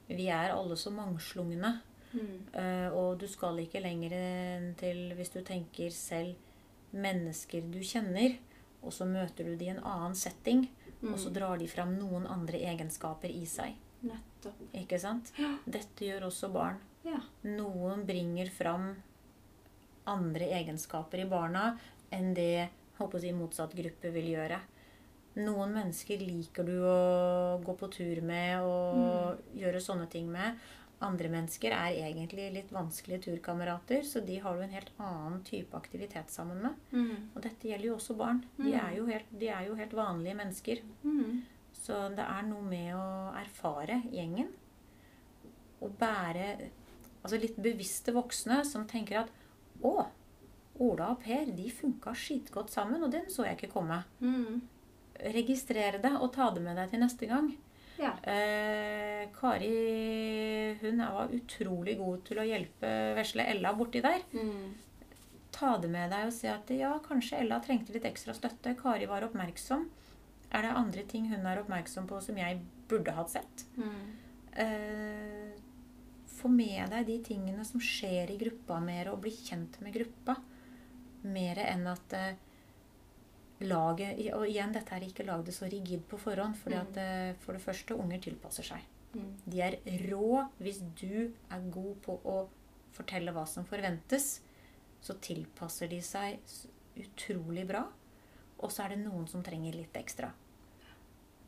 Vi 0.08 0.27
er 0.31 0.53
alle 0.55 0.77
så 0.79 0.91
mangslungne. 0.93 1.81
Mm. 2.13 2.36
Uh, 2.55 2.89
og 2.96 3.17
du 3.20 3.27
skal 3.27 3.60
ikke 3.60 3.81
lenger 3.84 4.13
enn 4.17 4.70
til, 4.79 5.12
hvis 5.17 5.34
du 5.34 5.41
tenker 5.46 5.89
selv, 5.91 6.36
mennesker 6.96 7.65
du 7.67 7.81
kjenner, 7.84 8.38
og 8.81 8.93
så 8.96 9.05
møter 9.05 9.43
du 9.50 9.55
de 9.60 9.65
i 9.67 9.74
en 9.74 9.84
annen 9.84 10.15
setting, 10.15 10.70
og 11.03 11.17
så 11.20 11.29
Mm. 11.29 11.34
drar 11.36 11.58
de 11.60 11.67
fram 11.67 11.91
noen 12.00 12.25
andre 12.25 12.58
egenskaper 12.72 13.29
i 13.29 13.46
seg. 13.46 13.75
Nettopp. 14.01 14.55
Ikke 14.74 14.98
sant? 15.00 15.34
Ja. 15.38 15.58
Dette 15.65 16.05
gjør 16.05 16.29
også 16.29 16.50
barn. 16.53 16.79
Ja. 17.03 17.20
Noen 17.43 18.05
bringer 18.08 18.50
fram 18.50 18.96
andre 20.08 20.48
egenskaper 20.58 21.20
i 21.20 21.27
barna 21.29 21.77
enn 22.12 22.34
det 22.34 22.70
håper 22.98 23.20
å 23.20 23.22
si, 23.22 23.31
motsatt 23.36 23.75
gruppe 23.75 24.12
vil 24.13 24.31
gjøre. 24.31 24.60
Noen 25.38 25.74
mennesker 25.75 26.17
liker 26.25 26.65
du 26.65 26.75
å 26.82 27.62
gå 27.62 27.74
på 27.77 27.89
tur 27.94 28.22
med 28.25 28.63
og 28.65 29.41
gjøre 29.58 29.82
sånne 29.84 30.08
ting 30.10 30.29
med. 30.34 30.58
Andre 31.06 31.29
mennesker 31.29 31.75
er 31.77 31.94
egentlig 32.08 32.48
litt 32.56 32.72
vanskelige 32.74 33.27
turkamerater, 33.27 34.01
så 34.01 34.17
de 34.25 34.39
har 34.41 34.56
du 34.58 34.63
en 34.65 34.74
helt 34.74 34.89
annen 34.98 35.44
type 35.46 35.77
aktivitet 35.77 36.32
sammen 36.34 36.58
med. 36.63 36.79
Mm. 36.89 37.27
Og 37.36 37.44
dette 37.46 37.70
gjelder 37.70 37.91
jo 37.91 37.98
også 38.00 38.15
barn. 38.17 38.39
De 38.58 38.72
Mm. 38.72 38.79
er 38.82 38.96
jo 38.98 39.06
helt, 39.06 39.29
de 39.39 39.48
er 39.53 39.67
jo 39.67 39.75
helt 39.75 39.94
vanlige 39.94 40.36
mennesker. 40.39 40.82
Mm. 41.03 41.44
Så 41.74 42.15
det 42.15 42.25
er 42.25 42.41
noe 42.50 42.62
med 42.65 42.96
å 42.96 43.36
erfare 43.38 44.01
gjengen. 44.12 44.50
Og 45.82 45.91
bære 46.00 46.70
Altså 47.24 47.41
litt 47.41 47.58
bevisste 47.58 48.13
voksne 48.13 48.63
som 48.65 48.86
tenker 48.88 49.17
at 49.20 49.29
Å, 49.84 50.06
Ola 50.79 51.10
og 51.12 51.20
Per 51.24 51.46
de 51.46 51.70
funka 51.70 52.13
skitgodt 52.15 52.70
sammen, 52.72 53.03
og 53.03 53.12
den 53.12 53.25
så 53.29 53.44
jeg 53.44 53.58
ikke 53.58 53.74
komme. 53.74 54.03
Mm. 54.22 54.62
Registrere 55.17 56.01
det 56.03 56.13
og 56.17 56.31
ta 56.36 56.51
det 56.53 56.62
med 56.63 56.77
deg 56.77 56.91
til 56.91 57.01
neste 57.01 57.29
gang. 57.29 57.50
Ja. 57.97 58.12
Eh, 58.21 59.24
Kari 59.33 60.77
hun 60.81 61.01
var 61.01 61.33
utrolig 61.33 61.97
god 61.97 62.25
til 62.27 62.41
å 62.41 62.45
hjelpe 62.45 62.91
vesle 63.17 63.47
Ella 63.50 63.74
borti 63.77 64.03
der. 64.05 64.21
Mm. 64.38 64.75
Ta 65.57 65.74
det 65.81 65.89
med 65.89 66.12
deg 66.13 66.27
og 66.29 66.36
si 66.36 66.50
at 66.51 66.69
ja, 66.75 66.91
kanskje 67.05 67.41
Ella 67.41 67.57
trengte 67.63 67.95
litt 67.95 68.05
ekstra 68.05 68.36
støtte. 68.38 68.75
Kari 68.77 69.09
var 69.09 69.25
oppmerksom. 69.25 69.88
Er 70.53 70.63
det 70.63 70.75
andre 70.79 71.03
ting 71.09 71.27
hun 71.31 71.47
er 71.50 71.63
oppmerksom 71.63 72.07
på 72.07 72.21
som 72.24 72.38
jeg 72.39 72.62
burde 72.88 73.15
hatt 73.17 73.33
sett? 73.33 73.65
Mm. 73.75 74.03
Eh, 74.57 75.57
få 76.38 76.51
med 76.53 76.93
deg 76.93 77.07
de 77.09 77.17
tingene 77.25 77.65
som 77.65 77.81
skjer 77.81 78.31
i 78.31 78.38
gruppa 78.39 78.77
mer, 78.83 79.12
og 79.12 79.24
bli 79.25 79.33
kjent 79.33 79.79
med 79.81 79.95
gruppa. 79.97 80.38
Mer 81.27 81.63
enn 81.65 81.88
at 81.89 82.13
eh, 82.15 82.38
laget 83.59 84.19
Og 84.35 84.45
igjen, 84.47 84.73
dette 84.73 84.93
er 84.93 85.05
ikke 85.07 85.25
lagd 85.25 85.49
så 85.53 85.65
rigid 85.65 86.03
på 86.09 86.19
forhånd. 86.21 86.55
fordi 86.55 86.75
Mm. 86.75 86.81
at 86.81 86.97
eh, 86.97 87.35
For 87.39 87.53
det 87.53 87.61
første, 87.61 87.95
unger 87.95 88.19
tilpasser 88.19 88.63
seg. 88.63 88.81
Mm. 89.13 89.33
De 89.45 89.61
er 89.61 89.79
rå 90.11 90.49
hvis 90.59 90.81
du 90.95 91.33
er 91.49 91.71
god 91.71 91.95
på 92.01 92.19
å 92.23 92.47
fortelle 92.91 93.31
hva 93.31 93.45
som 93.47 93.65
forventes, 93.65 94.41
så 95.01 95.13
tilpasser 95.21 95.87
de 95.87 96.01
seg 96.01 96.39
utrolig 96.97 97.67
bra. 97.67 97.85
Og 98.59 98.71
så 98.71 98.83
er 98.85 98.95
det 98.95 99.05
noen 99.05 99.27
som 99.27 99.43
trenger 99.43 99.73
litt 99.73 99.93
ekstra. 99.93 100.31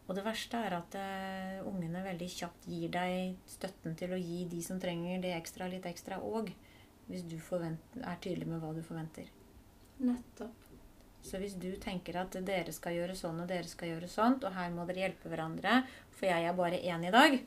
Og 0.08 0.16
det 0.18 0.24
verste 0.26 0.58
er 0.58 0.74
at 0.74 0.96
uh, 0.98 1.68
ungene 1.70 2.02
veldig 2.02 2.30
kjapt 2.34 2.66
gir 2.66 2.90
deg 2.90 3.36
støtten 3.50 3.96
til 3.98 4.16
å 4.16 4.18
gi 4.18 4.46
de 4.50 4.62
som 4.66 4.80
trenger 4.82 5.22
det 5.22 5.36
ekstra, 5.36 5.68
litt 5.70 5.86
ekstra 5.86 6.18
òg. 6.18 6.50
Hvis 7.10 7.26
du 7.26 7.38
er 7.38 8.18
tydelig 8.22 8.48
med 8.48 8.62
hva 8.62 8.74
du 8.74 8.82
forventer. 8.86 9.30
Nettopp. 10.00 10.69
Så 11.26 11.40
hvis 11.42 11.56
du 11.60 11.70
tenker 11.82 12.18
at 12.22 12.36
dere 12.48 12.74
skal 12.74 12.96
gjøre 12.96 13.16
sånn 13.18 13.42
og 13.44 13.50
dere 13.50 13.68
skal 13.68 13.92
gjøre 13.92 14.10
sånt, 14.10 14.46
og 14.48 14.56
her 14.56 14.72
må 14.74 14.86
dere 14.88 15.06
hjelpe 15.06 15.32
hverandre, 15.32 15.82
for 16.16 16.30
jeg 16.30 16.48
er 16.48 16.58
bare 16.58 16.80
én 16.80 17.06
i 17.06 17.14
dag, 17.14 17.40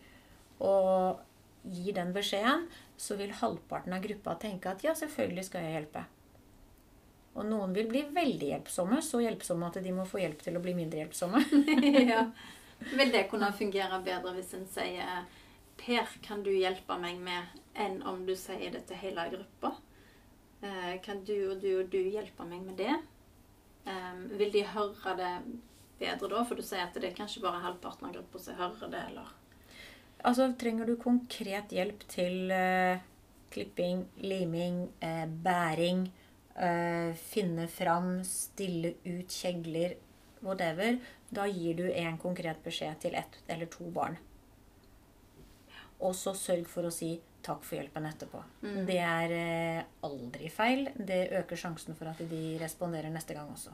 og 0.62 1.22
gir 1.62 1.94
den 1.96 2.12
beskjeden, 2.14 2.66
så 2.96 3.16
vil 3.18 3.32
halvparten 3.38 3.94
av 3.96 4.02
gruppa 4.04 4.36
tenke 4.40 4.70
at 4.70 4.84
ja, 4.84 4.94
selvfølgelig 4.98 5.46
skal 5.48 5.64
jeg 5.66 5.78
hjelpe. 5.78 6.04
Og 7.32 7.46
noen 7.48 7.72
vil 7.72 7.88
bli 7.88 8.02
veldig 8.12 8.50
hjelpsomme, 8.50 8.98
så 9.04 9.22
hjelpsomme 9.24 9.70
at 9.70 9.78
de 9.82 9.94
må 9.96 10.04
få 10.08 10.20
hjelp 10.20 10.42
til 10.44 10.58
å 10.58 10.62
bli 10.64 10.74
mindre 10.76 11.00
hjelpsomme. 11.00 11.40
ja. 12.12 12.26
Vil 12.98 13.12
det 13.14 13.28
kunne 13.30 13.52
fungere 13.54 14.00
bedre 14.02 14.34
hvis 14.36 14.52
en 14.58 14.66
sier 14.66 15.22
Per, 15.82 16.08
kan 16.22 16.42
du 16.44 16.50
hjelpe 16.52 16.94
meg 17.00 17.18
med, 17.22 17.54
enn 17.78 18.02
om 18.06 18.20
du 18.26 18.34
sier 18.38 18.74
det 18.74 18.84
til 18.86 19.00
hele 19.00 19.24
gruppa? 19.32 19.72
Eh, 20.62 20.98
kan 21.02 21.24
du 21.26 21.34
og 21.48 21.62
du 21.62 21.70
og 21.80 21.88
du 21.90 21.98
hjelpe 21.98 22.46
meg 22.46 22.62
med 22.66 22.76
det? 22.78 22.92
Eh, 23.86 24.18
vil 24.38 24.52
de 24.54 24.64
høre 24.72 25.14
det 25.18 25.32
bedre 26.00 26.30
da? 26.30 26.42
For 26.46 26.58
du 26.58 26.64
sier 26.66 26.86
at 26.86 26.98
det 26.98 27.10
er 27.10 27.16
kanskje 27.16 27.42
bare 27.44 27.62
halvparten 27.64 28.08
av 28.08 28.16
gruppa 28.16 28.42
som 28.42 28.58
hører 28.58 28.92
det, 28.92 29.04
eller? 29.12 29.32
Altså, 30.22 30.52
trenger 30.58 30.86
du 30.86 30.94
konkret 31.02 31.72
hjelp 31.74 32.04
til 32.10 32.52
uh, 32.54 33.00
klipping, 33.50 34.04
liming, 34.22 34.84
uh, 35.02 35.26
bæring, 35.26 36.04
uh, 36.54 37.10
finne 37.18 37.66
fram, 37.66 38.20
stille 38.26 38.94
ut 39.02 39.34
kjegler, 39.34 39.96
whatever, 40.42 41.00
da 41.34 41.48
gir 41.50 41.74
du 41.80 41.88
en 41.90 42.20
konkret 42.22 42.62
beskjed 42.62 43.02
til 43.02 43.18
ett 43.18 43.40
eller 43.50 43.70
to 43.72 43.88
barn. 43.90 44.14
Og 46.02 46.14
så 46.18 46.36
sørg 46.38 46.70
for 46.70 46.86
å 46.86 46.94
si 46.94 47.16
takk 47.42 47.64
for 47.64 47.76
hjelpen 47.78 48.06
etterpå. 48.06 48.42
Mm. 48.62 48.82
Det 48.86 48.98
er 49.02 49.32
eh, 49.36 49.84
aldri 50.06 50.48
feil. 50.52 50.88
Det 50.96 51.28
øker 51.40 51.56
sjansen 51.58 51.96
for 51.98 52.06
at 52.12 52.18
de 52.30 52.42
responderer 52.60 53.10
neste 53.10 53.34
gang 53.34 53.50
også. 53.50 53.72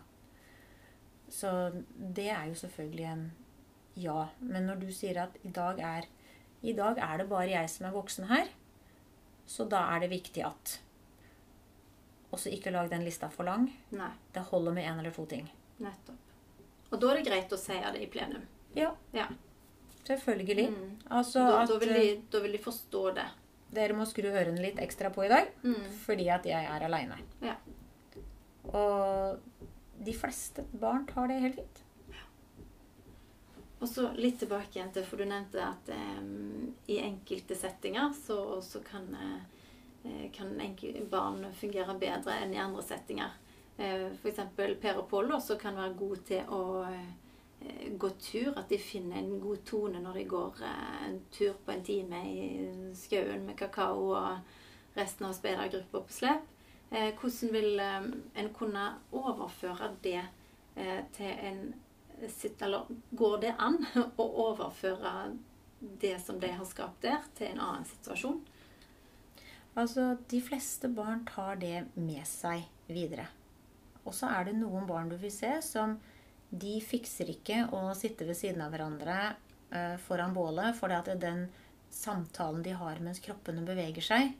Så 1.29 1.51
det 2.15 2.29
er 2.33 2.47
jo 2.49 2.55
selvfølgelig 2.57 3.05
en 3.13 3.27
ja. 3.99 4.29
Men 4.41 4.67
når 4.71 4.81
du 4.81 4.87
sier 4.95 5.19
at 5.25 5.37
i 5.45 5.51
dag 5.53 5.81
er 5.85 6.07
i 6.63 6.73
dag 6.75 6.99
er 6.99 7.19
det 7.21 7.29
bare 7.31 7.51
jeg 7.51 7.69
som 7.71 7.87
er 7.87 7.93
voksen 7.95 8.25
her, 8.31 8.49
så 9.47 9.65
da 9.71 9.85
er 9.95 10.01
det 10.05 10.11
viktig 10.11 10.43
at 10.47 10.79
Og 12.33 12.39
så 12.39 12.51
ikke 12.53 12.71
lag 12.75 12.91
den 12.91 13.05
lista 13.07 13.29
for 13.33 13.45
lang. 13.49 13.69
Nei, 13.91 14.11
Det 14.35 14.43
holder 14.51 14.73
med 14.77 14.85
én 14.85 14.99
eller 14.99 15.11
to 15.11 15.25
ting. 15.27 15.47
nettopp. 15.81 16.17
Og 16.93 17.01
da 17.01 17.11
er 17.11 17.17
det 17.23 17.27
greit 17.27 17.53
å 17.53 17.57
si 17.59 17.73
det 17.73 18.03
i 18.03 18.07
plenum. 18.07 18.43
Ja, 18.75 18.91
Ja. 19.15 19.27
selvfølgelig. 20.05 20.69
Mm. 20.71 20.99
Altså 21.11 21.39
Da, 21.39 21.63
at 21.63 21.69
da, 21.69 21.79
vil 21.79 21.89
eh, 21.91 21.95
de, 22.01 22.23
da 22.31 22.41
vil 22.41 22.53
de 22.53 22.59
forstå 22.59 23.15
det. 23.15 23.25
Dere 23.75 23.97
må 23.97 24.07
skru 24.09 24.31
ørene 24.31 24.61
litt 24.63 24.79
ekstra 24.81 25.11
på 25.15 25.25
i 25.27 25.29
dag 25.33 25.51
Mm. 25.63 25.85
fordi 26.07 26.29
at 26.33 26.47
jeg 26.49 26.65
er 26.65 26.85
aleine. 26.87 27.19
Ja. 27.43 27.57
Og 28.69 29.39
de 30.05 30.13
fleste 30.15 30.65
barn 30.73 31.07
tar 31.07 31.29
det 31.29 31.41
helt 31.43 31.55
fint. 31.57 31.83
Og 33.81 33.87
så 33.87 34.09
litt 34.19 34.41
tilbake 34.41 34.75
igjen 34.75 34.91
til, 34.93 35.05
for 35.07 35.21
du 35.21 35.25
nevnte 35.29 35.61
at 35.63 35.89
eh, 35.95 36.23
i 36.91 36.97
enkelte 36.99 37.55
settinger 37.55 38.11
så, 38.17 38.59
så 38.63 38.81
kan, 38.83 39.07
eh, 39.15 40.25
kan 40.35 40.51
enkel, 40.61 41.05
barn 41.11 41.45
fungere 41.61 41.95
bedre 42.01 42.41
enn 42.43 42.55
i 42.57 42.59
andre 42.59 42.83
settinger. 42.83 43.37
Eh, 43.79 44.09
F.eks. 44.19 44.41
Per 44.57 44.99
og 44.99 45.07
Pål 45.09 45.31
kan 45.61 45.77
være 45.79 45.95
gode 45.95 46.25
til 46.27 46.43
å 46.51 46.89
gå 47.99 48.11
tur. 48.11 48.53
At 48.59 48.69
de 48.69 48.79
finner 48.79 49.19
en 49.19 49.41
god 49.41 49.65
tone 49.65 50.01
når 50.03 50.21
de 50.21 50.29
går 50.29 50.63
eh, 50.63 51.09
en 51.09 51.19
tur 51.35 51.57
på 51.65 51.75
en 51.75 51.85
time 51.85 52.23
i 52.29 52.71
skauen 52.97 53.47
med 53.47 53.59
kakao 53.59 54.13
og 54.13 54.99
resten 54.99 55.27
av 55.27 55.37
speidergruppa 55.37 56.01
på 56.01 56.13
slep. 56.21 56.47
Eh, 56.91 57.13
hvordan 57.21 57.53
vil 57.53 57.81
eh, 57.85 58.09
en 58.41 58.55
kunne 58.57 58.87
overføre 59.13 59.93
det 60.03 60.23
eh, 60.77 61.03
til 61.13 61.35
en 61.51 61.63
sitt, 62.29 62.63
eller 62.63 62.89
går 63.11 63.41
det 63.43 63.55
an 63.63 63.77
å 64.23 64.25
overføre 64.49 65.35
det 65.79 66.17
som 66.25 66.41
de 66.41 66.51
har 66.51 66.67
skapt 66.67 67.03
der, 67.05 67.27
til 67.39 67.53
en 67.53 67.61
annen 67.63 67.87
situasjon? 67.87 68.41
Altså, 69.79 70.17
de 70.31 70.41
fleste 70.43 70.89
barn 70.91 71.23
tar 71.29 71.61
det 71.61 71.85
med 71.95 72.25
seg 72.27 72.65
videre. 72.89 73.29
Og 74.03 74.17
så 74.17 74.31
er 74.33 74.49
det 74.49 74.57
noen 74.59 74.89
barn 74.89 75.13
du 75.13 75.19
vil 75.21 75.31
se 75.31 75.53
som 75.63 75.99
de 76.51 76.79
fikser 76.81 77.31
ikke 77.35 77.65
å 77.77 77.89
sitte 77.97 78.27
ved 78.29 78.39
siden 78.39 78.63
av 78.65 78.73
hverandre 78.73 79.17
eh, 79.71 79.97
foran 80.01 80.35
bålet, 80.37 80.77
for 80.79 80.93
at 80.95 81.11
den 81.21 81.47
samtalen 81.93 82.63
de 82.65 82.77
har 82.77 83.01
mens 83.05 83.21
kroppene 83.25 83.65
beveger 83.67 84.05
seg, 84.05 84.33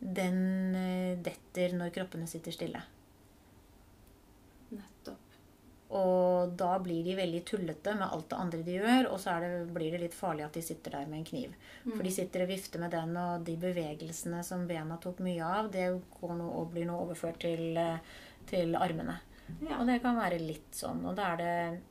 den 0.00 0.74
eh, 0.76 1.14
detter 1.24 1.76
når 1.76 1.94
kroppene 1.94 2.28
sitter 2.28 2.54
stille. 2.54 2.82
Nettopp. 4.76 5.22
Og 5.96 6.52
da 6.58 6.72
blir 6.82 7.04
de 7.06 7.14
veldig 7.16 7.40
tullete 7.46 7.94
med 7.94 8.10
alt 8.10 8.28
det 8.32 8.38
andre 8.42 8.62
de 8.66 8.74
gjør, 8.74 9.08
og 9.12 9.20
så 9.22 9.36
er 9.36 9.44
det, 9.46 9.60
blir 9.72 9.94
det 9.94 10.02
litt 10.02 10.16
farlig 10.16 10.44
at 10.44 10.58
de 10.58 10.64
sitter 10.66 10.98
der 10.98 11.06
med 11.08 11.22
en 11.22 11.28
kniv. 11.28 11.54
For 11.86 12.02
de 12.02 12.12
sitter 12.12 12.42
og 12.42 12.50
vifter 12.50 12.82
med 12.82 12.92
den, 12.92 13.14
og 13.16 13.46
de 13.46 13.54
bevegelsene 13.62 14.42
som 14.44 14.66
bena 14.68 14.98
tok 15.00 15.22
mye 15.24 15.46
av, 15.46 15.70
det 15.72 15.86
går 16.18 16.34
nå 16.40 16.50
og 16.58 16.74
blir 16.74 16.90
nå 16.90 16.98
overført 17.06 17.38
til, 17.46 17.78
eh, 17.78 18.02
til 18.50 18.74
armene. 18.76 19.20
Ja. 19.62 19.78
Og 19.80 19.86
det 19.86 20.00
kan 20.02 20.16
være 20.16 20.38
litt 20.40 20.72
sånn. 20.72 21.04
Og 21.06 21.14
da 21.16 21.32
er 21.34 21.36
det 21.36 21.82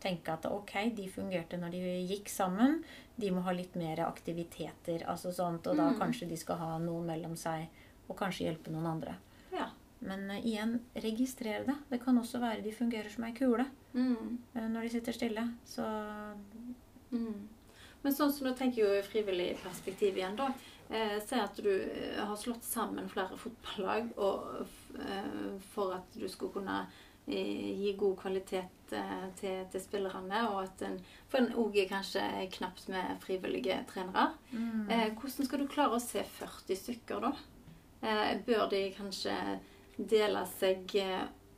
tenke 0.00 0.28
at 0.34 0.44
ok, 0.46 0.72
de 0.94 1.06
fungerte 1.08 1.56
når 1.58 1.70
de 1.70 1.78
gikk 2.08 2.28
sammen. 2.28 2.82
De 3.16 3.30
må 3.30 3.42
ha 3.42 3.50
litt 3.52 3.74
mer 3.76 3.96
aktiviteter, 4.04 5.04
altså 5.08 5.32
sånt, 5.32 5.66
og 5.66 5.76
da 5.76 5.90
Mm. 5.90 5.98
kanskje 5.98 6.28
de 6.28 6.36
skal 6.36 6.56
ha 6.58 6.78
noen 6.78 7.06
mellom 7.06 7.36
seg, 7.36 7.68
og 8.08 8.16
kanskje 8.16 8.44
hjelpe 8.50 8.70
noen 8.70 8.86
andre. 8.86 9.16
ja. 9.52 9.68
Men 10.02 10.30
uh, 10.30 10.36
igjen, 10.36 10.80
registrer 10.94 11.64
det. 11.64 11.74
Det 11.90 12.02
kan 12.04 12.18
også 12.18 12.38
være 12.38 12.62
de 12.62 12.70
fungerer 12.70 13.08
som 13.10 13.24
ei 13.24 13.32
kule 13.32 13.64
Mm. 13.94 14.38
uh, 14.54 14.68
når 14.68 14.82
de 14.82 14.88
sitter 14.90 15.12
stille. 15.12 15.54
Så 15.64 15.82
Mm. 17.12 17.48
Men 18.02 18.12
sånn 18.12 18.32
som 18.32 18.46
du 18.46 18.54
tenker 18.54 18.82
jo 18.84 19.02
frivillig 19.02 19.56
perspektiv 19.62 20.16
igjen, 20.16 20.36
da. 20.36 20.52
Eh, 20.90 21.18
Si 21.26 21.34
at 21.34 21.56
du 21.56 21.70
eh, 21.82 22.20
har 22.24 22.36
slått 22.38 22.64
sammen 22.64 23.08
flere 23.10 23.36
fotballag 23.40 24.12
og, 24.16 24.66
eh, 25.00 25.58
for 25.72 25.96
at 25.96 26.14
du 26.14 26.28
skulle 26.30 26.52
kunne 26.54 26.76
eh, 27.26 27.72
gi 27.80 27.94
god 27.98 28.16
kvalitet 28.20 28.72
til, 29.40 29.64
til 29.72 29.82
spillerne, 29.82 30.44
og 30.52 30.60
at 30.62 30.82
en, 30.86 31.00
for 31.26 31.42
en 31.42 31.56
òg 31.58 31.74
er 31.82 31.88
kanskje 31.90 32.22
knapt 32.54 32.84
med 32.92 33.16
frivillige 33.24 33.80
trenere. 33.90 34.28
mm. 34.52 34.84
Eh, 34.90 35.08
hvordan 35.18 35.48
skal 35.48 35.64
du 35.64 35.66
klare 35.66 35.98
å 35.98 36.02
se 36.04 36.22
40 36.22 36.78
stykker, 36.84 37.24
da? 37.24 37.32
Eh, 38.06 38.36
bør 38.46 38.68
de 38.70 38.84
kanskje 38.94 39.34
dele 39.98 40.44
seg 40.54 40.94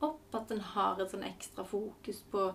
opp? 0.00 0.22
At 0.32 0.50
en 0.54 0.64
har 0.72 1.00
et 1.04 1.12
sånn 1.12 1.26
ekstra 1.28 1.66
fokus 1.68 2.22
på 2.32 2.46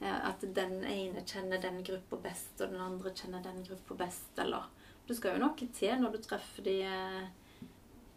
eh, 0.00 0.28
at 0.30 0.40
den 0.56 0.78
ene 0.80 1.26
kjenner 1.28 1.60
den 1.60 1.82
gruppa 1.84 2.16
best, 2.24 2.54
og 2.62 2.72
den 2.72 2.80
andre 2.80 3.12
kjenner 3.12 3.44
den 3.44 3.60
gruppa 3.68 3.98
best, 4.06 4.32
eller 4.40 4.64
Det 5.12 5.18
skal 5.18 5.34
jo 5.36 5.42
noe 5.42 5.66
til 5.76 5.98
når 6.00 6.14
du 6.14 6.22
treffer 6.24 6.64
de 6.64 6.78
eh, 6.88 7.24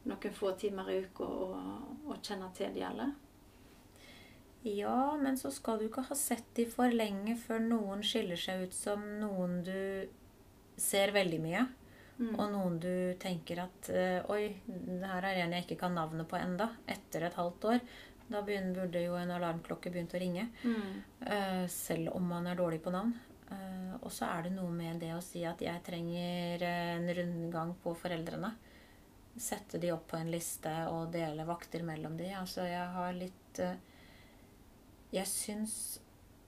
noen 0.08 0.36
få 0.38 0.54
timer 0.56 0.94
i 0.94 1.02
uka 1.04 1.26
og, 1.28 1.58
og 2.08 2.22
kjenner 2.24 2.54
til 2.56 2.72
de 2.72 2.86
alle. 2.88 3.10
Ja, 4.64 5.18
men 5.20 5.36
så 5.36 5.52
skal 5.52 5.82
du 5.82 5.90
ikke 5.90 6.06
ha 6.08 6.16
sett 6.16 6.48
de 6.56 6.64
for 6.72 6.96
lenge 6.96 7.36
før 7.36 7.60
noen 7.66 8.00
skiller 8.00 8.40
seg 8.40 8.64
ut 8.64 8.78
som 8.78 9.04
noen 9.20 9.60
du 9.68 9.76
ser 10.80 11.12
veldig 11.20 11.42
mye. 11.44 11.66
Mm. 12.16 12.32
Og 12.32 12.48
noen 12.56 12.80
du 12.80 12.96
tenker 13.20 13.66
at 13.66 13.92
eh, 13.92 14.32
Oi, 14.32 14.56
her 15.04 15.28
er 15.34 15.44
en 15.44 15.60
jeg 15.60 15.68
ikke 15.68 15.82
kan 15.84 16.00
navnet 16.00 16.32
på 16.32 16.40
enda, 16.40 16.72
etter 16.88 17.28
et 17.28 17.36
halvt 17.36 17.72
år. 17.76 17.84
Da 18.32 18.40
burde 18.48 19.04
jo 19.04 19.20
en 19.20 19.36
alarmklokke 19.36 19.92
begynt 19.92 20.16
å 20.16 20.24
ringe. 20.24 20.48
Mm. 20.64 21.00
eh, 21.28 21.64
selv 21.68 22.16
om 22.16 22.32
man 22.32 22.48
er 22.48 22.64
dårlig 22.64 22.80
på 22.88 22.96
navn. 22.96 23.12
Eh, 23.56 23.96
og 24.02 24.12
så 24.14 24.30
er 24.30 24.46
det 24.46 24.54
noe 24.56 24.72
med 24.74 25.02
det 25.04 25.14
å 25.16 25.24
si 25.24 25.44
at 25.48 25.62
jeg 25.64 25.84
trenger 25.86 26.64
en 26.68 27.10
rundgang 27.20 27.74
på 27.84 27.96
foreldrene. 27.98 28.54
Sette 29.36 29.80
de 29.82 29.92
opp 29.92 30.08
på 30.12 30.20
en 30.20 30.32
liste 30.32 30.72
og 30.92 31.12
dele 31.16 31.48
vakter 31.48 31.84
mellom 31.88 32.16
de. 32.20 32.30
Altså, 32.38 32.68
jeg 32.70 32.88
har 32.96 33.16
litt 33.18 33.62
eh, 33.64 33.78
Jeg 35.16 35.28
syns 35.32 35.76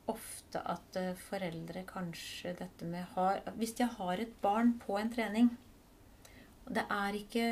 ofte 0.08 0.62
at 0.64 1.00
eh, 1.00 1.14
foreldre 1.28 1.84
kanskje 1.88 2.56
dette 2.62 2.88
med 2.88 3.04
har 3.16 3.44
Hvis 3.60 3.76
jeg 3.80 3.92
har 3.98 4.24
et 4.24 4.34
barn 4.42 4.78
på 4.80 4.96
en 5.00 5.12
trening 5.12 5.50
Det 6.64 6.86
er 6.88 7.20
ikke 7.20 7.48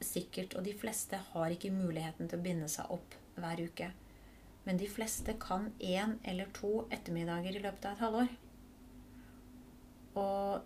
sikkert, 0.00 0.56
og 0.56 0.64
de 0.64 0.74
fleste 0.74 1.18
har 1.32 1.52
ikke 1.52 1.70
muligheten 1.74 2.28
til 2.28 2.40
å 2.40 2.44
binde 2.44 2.68
seg 2.72 2.88
opp 2.94 3.16
hver 3.36 3.60
uke. 3.60 3.90
Men 4.66 4.76
de 4.76 4.86
fleste 4.92 5.34
kan 5.40 5.70
én 5.80 6.18
eller 6.24 6.50
to 6.56 6.86
ettermiddager 6.92 7.56
i 7.56 7.62
løpet 7.64 7.86
av 7.86 7.92
et 7.96 8.04
halvår. 8.04 8.28
Og 10.20 10.60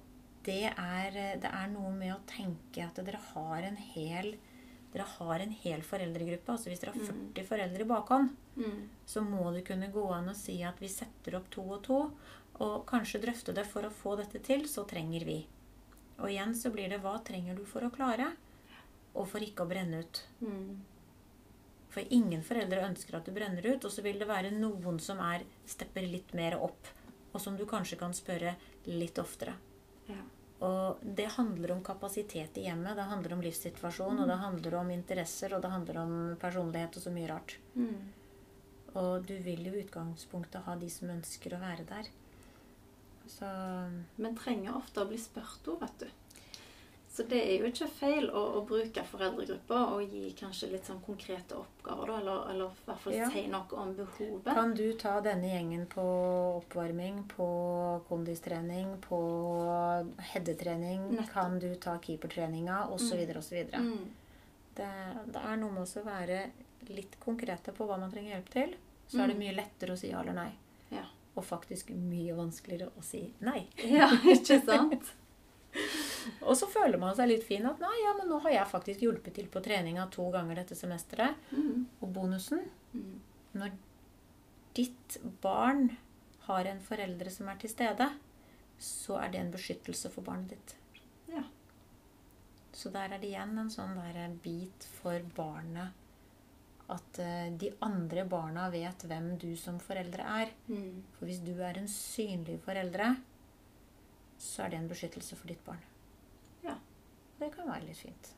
det 0.44 0.62
er, 0.70 1.14
det 1.40 1.50
er 1.50 1.70
noe 1.72 1.92
med 1.94 2.12
å 2.14 2.22
tenke 2.28 2.84
at 2.84 2.98
dere 3.04 3.20
har 3.32 3.62
en 3.70 3.78
hel 3.94 4.34
dere 4.94 5.08
har 5.16 5.42
en 5.42 5.50
hel 5.64 5.80
foreldregruppe. 5.82 6.52
altså 6.54 6.70
Hvis 6.70 6.78
dere 6.84 6.92
har 6.94 7.00
40 7.02 7.46
foreldre 7.48 7.82
i 7.82 7.88
bakhånd, 7.90 8.28
Mm. 8.56 8.88
så 9.06 9.20
må 9.26 9.52
det 9.52 9.64
kunne 9.66 9.88
gå 9.90 10.04
an 10.14 10.28
å 10.30 10.34
si 10.38 10.62
at 10.62 10.78
vi 10.78 10.86
setter 10.86 11.34
opp 11.34 11.48
to 11.50 11.62
og 11.62 11.82
to, 11.82 11.96
og 12.60 12.86
kanskje 12.86 13.20
drøfte 13.24 13.52
det 13.52 13.64
for 13.66 13.82
å 13.82 13.90
få 13.90 14.16
dette 14.16 14.38
til, 14.38 14.62
så 14.70 14.86
trenger 14.86 15.24
vi. 15.26 15.40
Og 16.20 16.28
igjen 16.30 16.54
så 16.54 16.70
blir 16.70 16.88
det 16.88 17.00
hva 17.02 17.16
trenger 17.24 17.56
du 17.56 17.64
for 17.64 17.80
å 17.82 17.90
klare, 17.90 18.36
og 19.16 19.26
for 19.26 19.40
ikke 19.40 19.64
å 19.66 19.68
brenne 19.68 19.98
ut. 20.04 20.22
Mm. 20.40 20.78
For 21.94 22.14
ingen 22.14 22.42
foreldre 22.42 22.82
ønsker 22.88 23.20
at 23.20 23.28
du 23.28 23.34
brenner 23.34 23.62
ut, 23.62 23.84
og 23.86 23.92
så 23.92 24.02
vil 24.02 24.18
det 24.18 24.26
være 24.26 24.50
noen 24.54 24.98
som 25.02 25.20
er 25.22 25.44
stepper 25.70 26.06
litt 26.10 26.32
mer 26.34 26.56
opp, 26.58 26.90
og 27.32 27.42
som 27.42 27.58
du 27.58 27.62
kanskje 27.70 27.98
kan 28.00 28.14
spørre 28.16 28.56
litt 28.90 29.20
oftere. 29.22 29.54
Ja. 30.08 30.18
Og 30.64 31.00
det 31.02 31.28
handler 31.36 31.74
om 31.74 31.84
kapasitet 31.84 32.58
i 32.58 32.66
hjemmet, 32.66 32.96
det 32.96 33.06
handler 33.10 33.36
om 33.36 33.44
livssituasjon, 33.44 34.22
og 34.22 34.28
det 34.30 34.40
handler 34.40 34.76
om 34.80 34.90
interesser, 34.94 35.54
og 35.54 35.62
det 35.62 35.70
handler 35.70 36.00
om 36.02 36.12
personlighet 36.40 36.98
og 36.98 37.06
så 37.06 37.14
mye 37.14 37.30
rart. 37.30 37.56
Mm. 37.74 38.12
Og 38.94 39.26
du 39.26 39.34
vil 39.42 39.64
jo 39.66 39.74
i 39.74 39.82
utgangspunktet 39.82 40.66
ha 40.66 40.76
de 40.78 40.90
som 40.90 41.10
ønsker 41.14 41.54
å 41.54 41.62
være 41.62 41.86
der. 41.88 42.10
Så 43.30 43.48
Men 44.20 44.36
trenger 44.36 44.76
ofte 44.76 45.02
å 45.02 45.08
bli 45.08 45.18
spurt 45.20 45.70
òg, 45.70 45.80
vet 45.82 46.04
du. 46.04 46.23
Så 47.14 47.22
det 47.30 47.38
er 47.46 47.60
jo 47.60 47.68
ikke 47.70 47.86
feil 47.94 48.24
å, 48.34 48.40
å 48.58 48.60
bruke 48.66 49.02
foreldregrupper 49.06 49.92
og 49.94 50.00
gi 50.10 50.32
kanskje 50.34 50.72
litt 50.72 50.88
sånn 50.88 50.98
konkrete 51.06 51.54
oppgaver, 51.54 52.08
da, 52.10 52.16
eller, 52.18 52.48
eller 52.50 52.72
i 52.74 52.88
hvert 52.88 52.98
fall 53.04 53.14
Ja. 53.14 53.28
si 53.30 53.44
noe 53.52 53.78
om 53.78 53.92
behovet. 53.94 54.48
kan 54.56 54.74
du 54.74 54.82
ta 54.98 55.20
denne 55.22 55.46
gjengen 55.52 55.86
på 55.86 56.02
oppvarming, 56.56 57.20
på 57.30 57.46
kondistrening, 58.08 58.96
på 59.06 59.20
headetrening? 60.32 61.06
Nettopp. 61.14 61.30
Kan 61.32 61.58
du 61.62 61.74
ta 61.76 61.98
keepertreninga, 62.02 62.86
osv., 62.90 63.14
Mm. 63.14 63.36
osv.? 63.38 63.64
Mm. 63.72 64.10
Det, 64.74 64.90
det 65.32 65.40
er 65.44 65.56
noe 65.56 65.70
med 65.70 65.82
å 65.86 66.04
være 66.04 66.50
litt 66.88 67.14
konkrete 67.20 67.72
på 67.72 67.86
hva 67.86 67.96
man 68.00 68.10
trenger 68.10 68.34
hjelp 68.36 68.48
til. 68.50 68.74
Så 69.08 69.20
er 69.22 69.26
det 69.28 69.36
Mm. 69.36 69.42
mye 69.44 69.54
lettere 69.54 69.92
å 69.92 69.98
si 69.98 70.10
ja 70.10 70.20
eller 70.20 70.32
nei. 70.34 70.50
Ja. 70.90 71.04
Og 71.36 71.44
faktisk 71.44 71.90
mye 71.94 72.34
vanskeligere 72.34 72.90
å 72.98 73.02
si 73.02 73.32
nei. 73.40 73.68
ja, 73.84 74.08
ikke 74.24 74.58
sant? 74.64 75.12
Og 76.42 76.56
så 76.56 76.66
føler 76.70 76.98
man 77.00 77.14
seg 77.16 77.28
litt 77.30 77.44
fin 77.46 77.66
at 77.66 77.80
nei, 77.82 77.94
ja, 78.04 78.12
men 78.18 78.28
nå 78.30 78.38
har 78.44 78.54
jeg 78.54 78.70
faktisk 78.70 79.02
hjulpet 79.04 79.34
til 79.36 79.48
på 79.52 79.62
treninga 79.64 80.06
to 80.14 80.28
ganger 80.34 80.60
dette 80.62 80.76
semesteret. 80.78 81.36
Mm. 81.52 81.86
Og 82.00 82.12
bonusen 82.14 82.64
Mm. 82.94 83.18
når 83.58 83.72
ditt 84.74 85.16
barn 85.42 85.88
har 86.46 86.64
en 86.70 86.78
foreldre 86.80 87.30
som 87.30 87.48
er 87.50 87.56
til 87.58 87.70
stede, 87.72 88.06
så 88.78 89.16
er 89.18 89.32
det 89.32 89.40
en 89.40 89.50
beskyttelse 89.50 90.10
for 90.14 90.22
barnet 90.22 90.50
ditt. 90.54 90.76
Ja. 91.32 91.42
Så 92.72 92.92
der 92.94 93.12
er 93.12 93.18
det 93.18 93.32
igjen 93.32 93.58
en 93.58 93.70
sånn 93.70 93.96
der 93.98 94.30
bit 94.44 94.86
for 95.00 95.18
barnet 95.34 95.90
at 96.92 97.18
eh, 97.18 97.50
de 97.56 97.70
andre 97.82 98.24
barna 98.28 98.68
vet 98.70 99.06
hvem 99.08 99.38
du 99.40 99.56
som 99.56 99.78
foreldre 99.80 100.22
er. 100.42 100.50
Mm. 100.68 101.02
For 101.16 101.26
hvis 101.26 101.40
du 101.42 101.54
er 101.64 101.78
en 101.80 101.88
synlig 101.88 102.58
foreldre, 102.62 103.16
så 104.38 104.66
er 104.66 104.74
det 104.74 104.78
en 104.82 104.88
beskyttelse 104.90 105.38
for 105.38 105.48
ditt 105.48 105.64
barn. 105.64 105.80
Det 107.44 107.50
kan 107.52 107.68
være 107.68 107.84
litt 107.84 107.98
fint. 108.00 108.28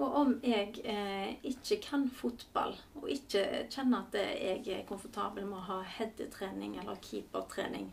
Og 0.00 0.14
om 0.20 0.30
jeg 0.44 0.78
eh, 0.88 1.34
ikke 1.44 1.76
kan 1.84 2.06
fotball, 2.08 2.72
og 2.96 3.10
ikke 3.12 3.42
kjenner 3.72 4.06
at 4.06 4.16
jeg 4.16 4.62
er 4.72 4.86
komfortabel 4.88 5.44
med 5.44 5.58
å 5.58 5.66
ha 5.66 5.76
headetrening 5.98 6.78
eller 6.80 7.00
keepertrening, 7.04 7.90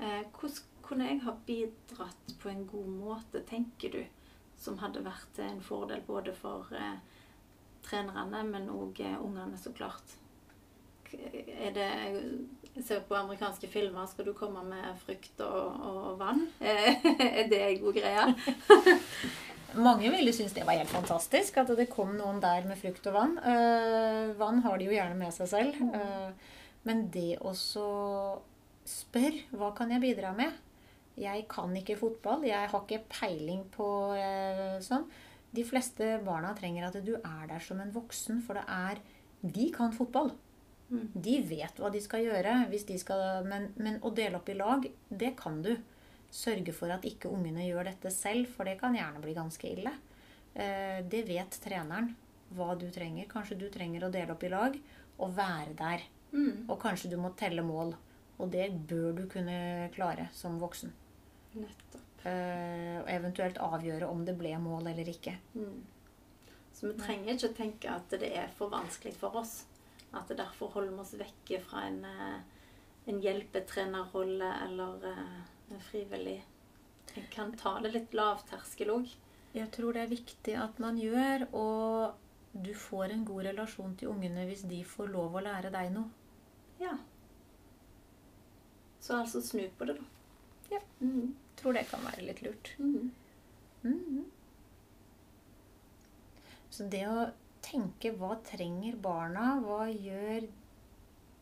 eh, 0.00 0.22
hvordan 0.36 0.80
kunne 0.84 1.10
jeg 1.10 1.20
ha 1.26 1.36
bidratt 1.46 2.32
på 2.40 2.48
en 2.48 2.64
god 2.68 2.88
måte, 2.96 3.44
tenker 3.48 3.92
du, 3.92 4.00
som 4.60 4.80
hadde 4.80 5.04
vært 5.04 5.40
en 5.44 5.60
fordel 5.64 6.00
både 6.08 6.32
for 6.36 6.72
eh, 6.76 6.96
trenerne, 7.84 8.40
men 8.48 8.72
òg 8.72 9.04
eh, 9.04 9.20
ungene, 9.20 9.60
så 9.60 9.72
klart? 9.76 10.16
Er 11.14 11.72
det 11.74 11.88
Jeg 12.76 12.84
ser 12.86 13.00
på 13.08 13.16
amerikanske 13.18 13.68
filmer. 13.68 14.06
Skal 14.06 14.28
du 14.28 14.32
komme 14.36 14.62
med 14.64 14.98
frukt 15.04 15.40
og, 15.44 15.80
og 15.90 16.18
vann? 16.20 16.46
Er 16.60 17.48
det 17.50 17.60
en 17.60 17.80
god 17.82 17.98
greie? 17.98 18.26
Mange 19.86 20.10
ville 20.10 20.32
synes 20.34 20.54
det 20.54 20.64
var 20.66 20.80
helt 20.80 20.90
fantastisk 20.90 21.60
at 21.62 21.68
det 21.78 21.90
kom 21.92 22.16
noen 22.18 22.40
der 22.42 22.64
med 22.66 22.78
frukt 22.80 23.04
og 23.06 23.14
vann. 23.14 23.36
Uh, 23.38 24.32
vann 24.38 24.62
har 24.64 24.78
de 24.78 24.88
jo 24.88 24.96
gjerne 24.96 25.18
med 25.18 25.34
seg 25.34 25.50
selv. 25.50 25.78
Uh, 25.78 26.32
men 26.88 27.06
det 27.14 27.38
også 27.38 27.84
spør 28.88 29.36
hva 29.54 29.70
kan 29.76 29.92
jeg 29.94 30.02
bidra 30.02 30.32
med? 30.34 30.56
Jeg 31.20 31.44
kan 31.50 31.74
ikke 31.76 31.98
fotball. 32.00 32.42
Jeg 32.48 32.70
har 32.72 32.82
ikke 32.82 33.04
peiling 33.12 33.62
på 33.74 33.88
uh, 34.16 34.78
sånn. 34.82 35.06
De 35.54 35.66
fleste 35.66 36.16
barna 36.26 36.52
trenger 36.58 36.88
at 36.88 36.98
du 37.06 37.16
er 37.18 37.46
der 37.50 37.62
som 37.62 37.80
en 37.82 37.94
voksen, 37.94 38.42
for 38.46 38.58
det 38.58 38.66
er 38.66 39.02
De 39.40 39.70
kan 39.74 39.94
fotball. 39.94 40.34
Mm. 40.90 41.06
De 41.14 41.36
vet 41.46 41.78
hva 41.78 41.90
de 41.94 42.00
skal 42.02 42.24
gjøre, 42.26 42.54
hvis 42.70 42.86
de 42.88 42.98
skal, 42.98 43.44
men, 43.46 43.68
men 43.78 43.98
å 44.02 44.10
dele 44.14 44.40
opp 44.40 44.48
i 44.50 44.56
lag, 44.58 44.86
det 45.08 45.34
kan 45.38 45.60
du. 45.62 45.76
Sørge 46.30 46.72
for 46.74 46.90
at 46.94 47.06
ikke 47.06 47.30
ungene 47.30 47.64
gjør 47.66 47.88
dette 47.90 48.10
selv, 48.14 48.46
for 48.54 48.66
det 48.68 48.76
kan 48.78 48.94
gjerne 48.94 49.22
bli 49.22 49.34
ganske 49.34 49.66
ille. 49.70 49.92
Eh, 50.54 51.00
Det 51.10 51.24
vet 51.26 51.58
treneren 51.62 52.12
hva 52.54 52.74
du 52.78 52.88
trenger. 52.90 53.26
Kanskje 53.30 53.58
du 53.58 53.68
trenger 53.70 54.06
å 54.06 54.12
dele 54.14 54.34
opp 54.34 54.44
i 54.46 54.50
lag 54.50 54.78
og 55.18 55.34
være 55.36 55.74
der. 55.78 56.04
Mm. 56.32 56.66
Og 56.70 56.78
kanskje 56.82 57.10
du 57.10 57.16
må 57.18 57.32
telle 57.38 57.62
mål. 57.66 57.94
Og 58.40 58.50
det 58.50 58.70
bør 58.88 59.12
du 59.18 59.24
kunne 59.30 59.90
klare 59.94 60.28
som 60.32 60.58
voksen. 60.62 60.92
Nettopp. 61.54 62.26
Eh, 62.26 63.00
Og 63.00 63.08
eventuelt 63.10 63.58
avgjøre 63.58 64.08
om 64.10 64.24
det 64.24 64.36
ble 64.38 64.54
mål 64.58 64.90
eller 64.92 65.08
ikke. 65.08 65.34
Mm. 65.54 65.80
Så 66.72 66.92
vi 66.92 66.98
trenger 67.02 67.34
ikke 67.34 67.54
tenke 67.56 67.90
at 67.90 68.10
det 68.10 68.30
er 68.36 68.48
for 68.56 68.70
vanskelig 68.70 69.14
for 69.18 69.34
oss. 69.42 69.64
At 70.12 70.28
det 70.28 70.40
derfor 70.40 70.72
holder 70.74 70.94
vi 70.94 71.02
oss 71.04 71.14
vekke 71.18 71.60
fra 71.62 71.84
en, 71.86 72.04
eh, 72.04 72.40
en 73.10 73.20
hjelpetrenerrolle 73.22 74.48
eller 74.66 75.04
eh, 75.10 75.36
en 75.70 75.84
frivillig. 75.90 76.40
Jeg 77.14 77.28
kan 77.30 77.52
ta 77.58 77.76
det 77.82 77.92
litt 77.94 78.14
lavterskel 78.14 78.90
òg. 78.94 79.12
Jeg 79.54 79.70
tror 79.74 79.94
det 79.94 80.02
er 80.04 80.12
viktig 80.12 80.54
at 80.62 80.78
man 80.82 80.98
gjør, 80.98 81.46
og 81.58 82.64
du 82.66 82.72
får 82.74 83.14
en 83.14 83.24
god 83.26 83.48
relasjon 83.50 83.96
til 83.98 84.12
ungene 84.12 84.46
hvis 84.46 84.62
de 84.70 84.82
får 84.86 85.10
lov 85.10 85.38
å 85.38 85.44
lære 85.46 85.72
deg 85.74 85.90
noe. 85.94 86.10
Ja. 86.80 86.96
Så 89.00 89.18
altså 89.18 89.42
snu 89.42 89.64
på 89.78 89.88
det, 89.88 89.98
da. 89.98 90.04
Ja. 90.70 90.80
Mm. 91.00 91.34
tror 91.58 91.74
det 91.76 91.88
kan 91.90 92.04
være 92.04 92.24
litt 92.24 92.42
lurt. 92.42 92.74
Mm. 92.78 93.10
Mhm. 93.82 94.24
Så 96.70 96.86
det 96.88 97.02
å 97.10 97.26
tenke 97.64 98.12
hva 98.18 98.36
trenger 98.46 98.98
barna, 99.02 99.54
hva 99.64 99.86
gjør 99.90 100.48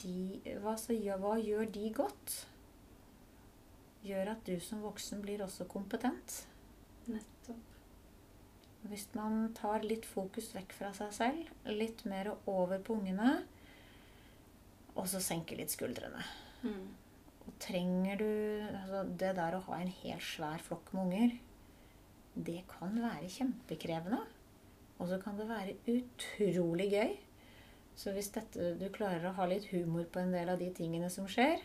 de, 0.02 0.18
hva, 0.62 0.76
så 0.78 0.94
gjør, 0.96 1.20
hva 1.22 1.35
gjør 1.42 1.72
de 1.74 1.90
godt, 1.96 2.37
gjør 4.07 4.33
at 4.35 4.46
du 4.46 4.59
som 4.62 4.85
voksen 4.85 5.22
blir 5.24 5.42
også 5.44 5.66
kompetent. 5.70 6.42
Nettopp. 7.09 7.64
Hvis 8.88 9.09
man 9.18 9.50
tar 9.59 9.83
litt 9.83 10.07
fokus 10.07 10.52
vekk 10.54 10.74
fra 10.76 10.92
seg 10.96 11.11
selv, 11.16 11.50
litt 11.66 12.04
mer 12.09 12.31
over 12.46 12.78
på 12.78 12.94
ungene, 13.00 13.33
og 14.94 15.07
så 15.11 15.20
senker 15.22 15.59
litt 15.59 15.74
skuldrene. 15.74 16.22
Mm. 16.62 16.87
Og 17.48 17.54
trenger 17.62 18.18
du 18.20 18.31
altså 18.66 19.04
Det 19.09 19.31
der 19.38 19.57
å 19.57 19.62
ha 19.68 19.78
en 19.78 19.92
helt 20.02 20.24
svær 20.24 20.62
flokk 20.62 20.90
med 20.94 21.04
unger, 21.04 21.37
det 22.48 22.61
kan 22.70 22.94
være 23.02 23.31
kjempekrevende. 23.35 24.20
Og 24.99 25.09
så 25.11 25.19
kan 25.23 25.39
det 25.39 25.49
være 25.49 25.77
utrolig 25.93 26.91
gøy. 26.93 27.17
Så 27.99 28.13
hvis 28.15 28.31
dette, 28.35 28.75
du 28.79 28.87
klarer 28.95 29.27
å 29.31 29.35
ha 29.39 29.47
litt 29.51 29.67
humor 29.73 30.07
på 30.13 30.23
en 30.23 30.35
del 30.35 30.51
av 30.53 30.61
de 30.61 30.69
tingene 30.75 31.09
som 31.11 31.27
skjer 31.27 31.57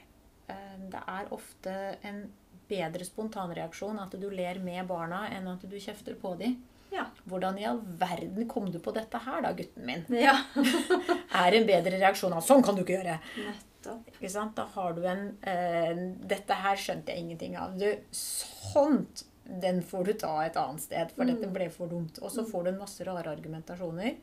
eh, 0.50 0.78
Det 0.90 1.02
er 1.06 1.30
ofte 1.36 1.74
en 2.02 2.24
bedre 2.70 3.06
spontanreaksjon 3.06 4.00
at 4.02 4.16
du 4.18 4.30
ler 4.34 4.58
med 4.64 4.88
barna, 4.90 5.28
enn 5.30 5.50
at 5.52 5.66
du 5.70 5.76
kjefter 5.78 6.16
på 6.18 6.34
dem. 6.40 6.56
Ja. 6.94 7.08
Hvordan 7.30 7.58
i 7.58 7.66
all 7.66 7.82
verden 8.00 8.48
kom 8.50 8.70
du 8.72 8.80
på 8.82 8.94
dette 8.96 9.20
her, 9.26 9.42
da, 9.46 9.52
gutten 9.58 9.86
min? 9.86 10.06
ja. 10.14 10.38
Er 11.44 11.58
en 11.58 11.68
bedre 11.68 11.98
reaksjon 11.98 12.34
av 12.34 12.46
'sånn 12.46 12.64
kan 12.66 12.78
du 12.78 12.84
ikke 12.84 13.00
gjøre'. 13.00 13.20
Nettopp. 13.50 14.10
Ikke 14.14 14.30
sant? 14.30 14.56
Da 14.58 14.66
har 14.76 14.94
du 14.94 15.04
en 15.10 15.24
eh, 15.42 15.94
'Dette 16.22 16.58
her 16.66 16.78
skjønte 16.78 17.14
jeg 17.14 17.26
ingenting 17.26 17.58
av'. 17.58 17.78
Du, 17.78 17.90
sånt! 18.14 19.26
Den 19.44 19.82
får 19.84 20.04
du 20.04 20.14
ta 20.14 20.32
et 20.46 20.58
annet 20.60 20.82
sted, 20.82 21.12
for 21.16 21.28
dette 21.28 21.50
ble 21.52 21.68
for 21.74 21.92
dumt. 21.92 22.20
Og 22.24 22.32
så 22.32 22.46
får 22.48 22.64
du 22.64 22.72
en 22.72 22.80
masse 22.80 23.04
rare 23.04 23.32
argumentasjoner, 23.34 24.16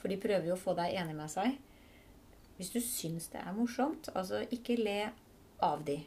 for 0.00 0.10
de 0.10 0.18
prøver 0.20 0.50
jo 0.50 0.56
å 0.56 0.60
få 0.60 0.74
deg 0.78 0.96
enig 0.98 1.14
med 1.18 1.30
seg. 1.30 1.54
Hvis 2.58 2.72
du 2.74 2.80
syns 2.82 3.30
det 3.32 3.42
er 3.42 3.54
morsomt, 3.54 4.10
altså 4.14 4.42
ikke 4.54 4.76
le 4.78 4.98
av 5.62 5.82
de. 5.86 5.98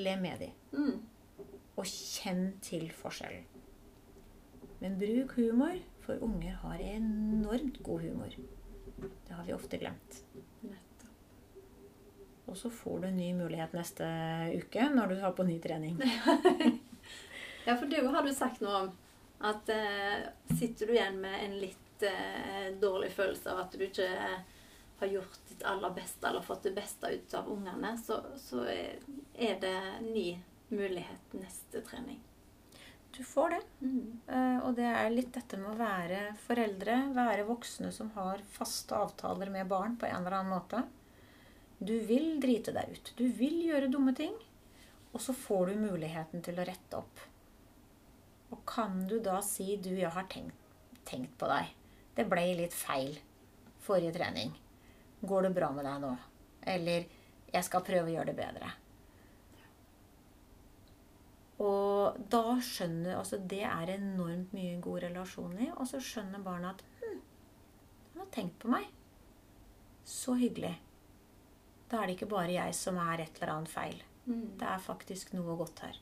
Le 0.00 0.16
med 0.20 0.40
de. 0.40 0.50
Mm. 0.72 1.44
Og 1.76 1.88
kjenn 1.88 2.46
til 2.64 2.88
forskjellen. 2.96 3.44
Men 4.82 4.96
bruk 4.98 5.36
humor, 5.38 5.76
for 6.02 6.18
unger 6.24 6.56
har 6.64 6.80
enormt 6.82 7.78
god 7.86 8.08
humor. 8.08 8.32
Det 9.28 9.36
har 9.36 9.44
vi 9.46 9.54
ofte 9.54 9.78
glemt. 9.78 10.22
Og 12.50 12.56
så 12.58 12.70
får 12.70 12.98
du 13.00 13.06
en 13.08 13.16
ny 13.16 13.30
mulighet 13.36 13.72
neste 13.76 14.06
uke 14.58 14.88
når 14.92 15.12
du 15.12 15.20
har 15.22 15.36
på 15.36 15.46
ny 15.46 15.60
trening. 15.62 16.00
Ja, 17.64 17.76
for 17.76 17.86
det 17.86 18.02
har 18.06 18.26
du 18.26 18.34
sagt 18.34 18.62
noe 18.64 18.80
om. 18.84 18.90
At 19.42 19.68
eh, 19.74 20.22
sitter 20.58 20.86
du 20.86 20.94
igjen 20.94 21.20
med 21.22 21.38
en 21.44 21.54
litt 21.58 22.06
eh, 22.06 22.72
dårlig 22.80 23.10
følelse 23.16 23.50
av 23.50 23.64
at 23.64 23.74
du 23.74 23.86
ikke 23.86 24.08
har 25.02 25.10
gjort 25.10 25.40
ditt 25.48 25.64
aller 25.66 25.90
beste 25.90 26.28
eller 26.28 26.46
fått 26.46 26.68
det 26.68 26.76
beste 26.76 27.10
ut 27.10 27.34
av 27.34 27.48
ungene, 27.50 27.96
så, 27.98 28.20
så 28.38 28.62
er 28.66 29.56
det 29.60 29.78
ny 30.04 30.28
mulighet 30.70 31.34
neste 31.34 31.82
trening. 31.82 32.20
Du 33.16 33.24
får 33.24 33.50
det. 33.50 33.60
Mm. 33.80 34.20
Uh, 34.28 34.58
og 34.66 34.76
det 34.78 34.86
er 34.88 35.10
litt 35.12 35.34
dette 35.34 35.58
med 35.60 35.74
å 35.74 35.80
være 35.80 36.20
foreldre, 36.46 36.94
være 37.12 37.44
voksne 37.48 37.90
som 37.92 38.12
har 38.14 38.40
faste 38.54 38.96
avtaler 38.96 39.50
med 39.52 39.68
barn 39.68 39.98
på 40.00 40.08
en 40.08 40.22
eller 40.22 40.38
annen 40.38 40.54
måte. 40.54 40.84
Du 41.82 41.98
vil 42.06 42.38
drite 42.40 42.72
deg 42.72 42.94
ut. 42.94 43.12
Du 43.18 43.26
vil 43.26 43.58
gjøre 43.66 43.90
dumme 43.92 44.14
ting. 44.16 44.32
Og 45.12 45.20
så 45.20 45.34
får 45.36 45.72
du 45.72 45.82
muligheten 45.82 46.40
til 46.46 46.56
å 46.56 46.64
rette 46.64 47.02
opp. 47.02 47.26
Og 48.52 48.60
kan 48.68 49.06
du 49.08 49.16
da 49.24 49.40
si 49.44 49.76
du, 49.80 49.92
jeg 49.96 50.12
har 50.12 50.28
tenkt, 50.30 50.56
tenkt 51.08 51.34
på 51.40 51.48
deg. 51.50 51.72
Det 52.16 52.28
ble 52.28 52.44
litt 52.58 52.76
feil 52.76 53.16
forrige 53.82 54.12
trening. 54.18 54.52
Går 55.22 55.48
det 55.48 55.56
bra 55.56 55.70
med 55.74 55.86
deg 55.88 56.02
nå? 56.02 56.12
Eller 56.72 57.08
jeg 57.52 57.66
skal 57.66 57.84
prøve 57.86 58.10
å 58.10 58.14
gjøre 58.14 58.30
det 58.30 58.38
bedre. 58.38 58.70
Og 61.62 62.16
da 62.32 62.56
skjønner 62.64 63.18
Altså, 63.20 63.38
det 63.38 63.62
er 63.68 63.94
enormt 63.94 64.54
mye 64.56 64.78
god 64.82 65.04
relasjon 65.06 65.58
i. 65.60 65.68
Og 65.76 65.86
så 65.88 66.00
skjønner 66.02 66.42
barna 66.42 66.72
at 66.74 66.82
hm, 67.02 67.20
han 68.12 68.24
har 68.24 68.32
tenkt 68.34 68.58
på 68.62 68.72
meg. 68.72 68.88
Så 70.04 70.34
hyggelig. 70.38 70.74
Da 71.90 72.00
er 72.00 72.08
det 72.08 72.16
ikke 72.16 72.32
bare 72.32 72.54
jeg 72.54 72.74
som 72.74 72.98
er 72.98 73.22
et 73.22 73.36
eller 73.38 73.54
annet 73.56 73.70
feil. 73.70 74.00
Mm. 74.24 74.56
Det 74.58 74.66
er 74.68 74.82
faktisk 74.82 75.34
noe 75.36 75.56
godt 75.60 75.84
her. 75.84 76.00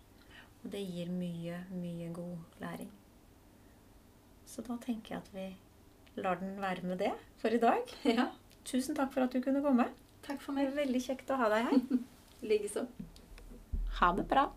Og 0.64 0.72
det 0.72 0.82
gir 0.84 1.10
mye, 1.12 1.62
mye 1.72 2.10
god 2.14 2.60
læring. 2.60 2.90
Så 4.46 4.62
da 4.66 4.76
tenker 4.82 5.14
jeg 5.14 5.22
at 5.22 5.34
vi 5.34 6.22
lar 6.22 6.40
den 6.40 6.60
være 6.60 6.82
med 6.82 6.98
det 6.98 7.12
for 7.38 7.48
i 7.48 7.58
dag. 7.62 7.96
Ja. 8.04 8.28
Tusen 8.70 8.96
takk 8.96 9.14
for 9.14 9.24
at 9.24 9.32
du 9.32 9.40
kunne 9.40 9.62
komme. 9.64 9.88
Takk 10.26 10.42
for 10.42 10.56
meg. 10.56 10.74
Veldig 10.76 11.00
kjekt 11.06 11.32
å 11.32 11.40
ha 11.40 11.48
deg 11.54 11.70
her. 11.70 11.80
Likeså. 12.52 12.86
Ha 14.00 14.12
det 14.16 14.28
bra. 14.28 14.50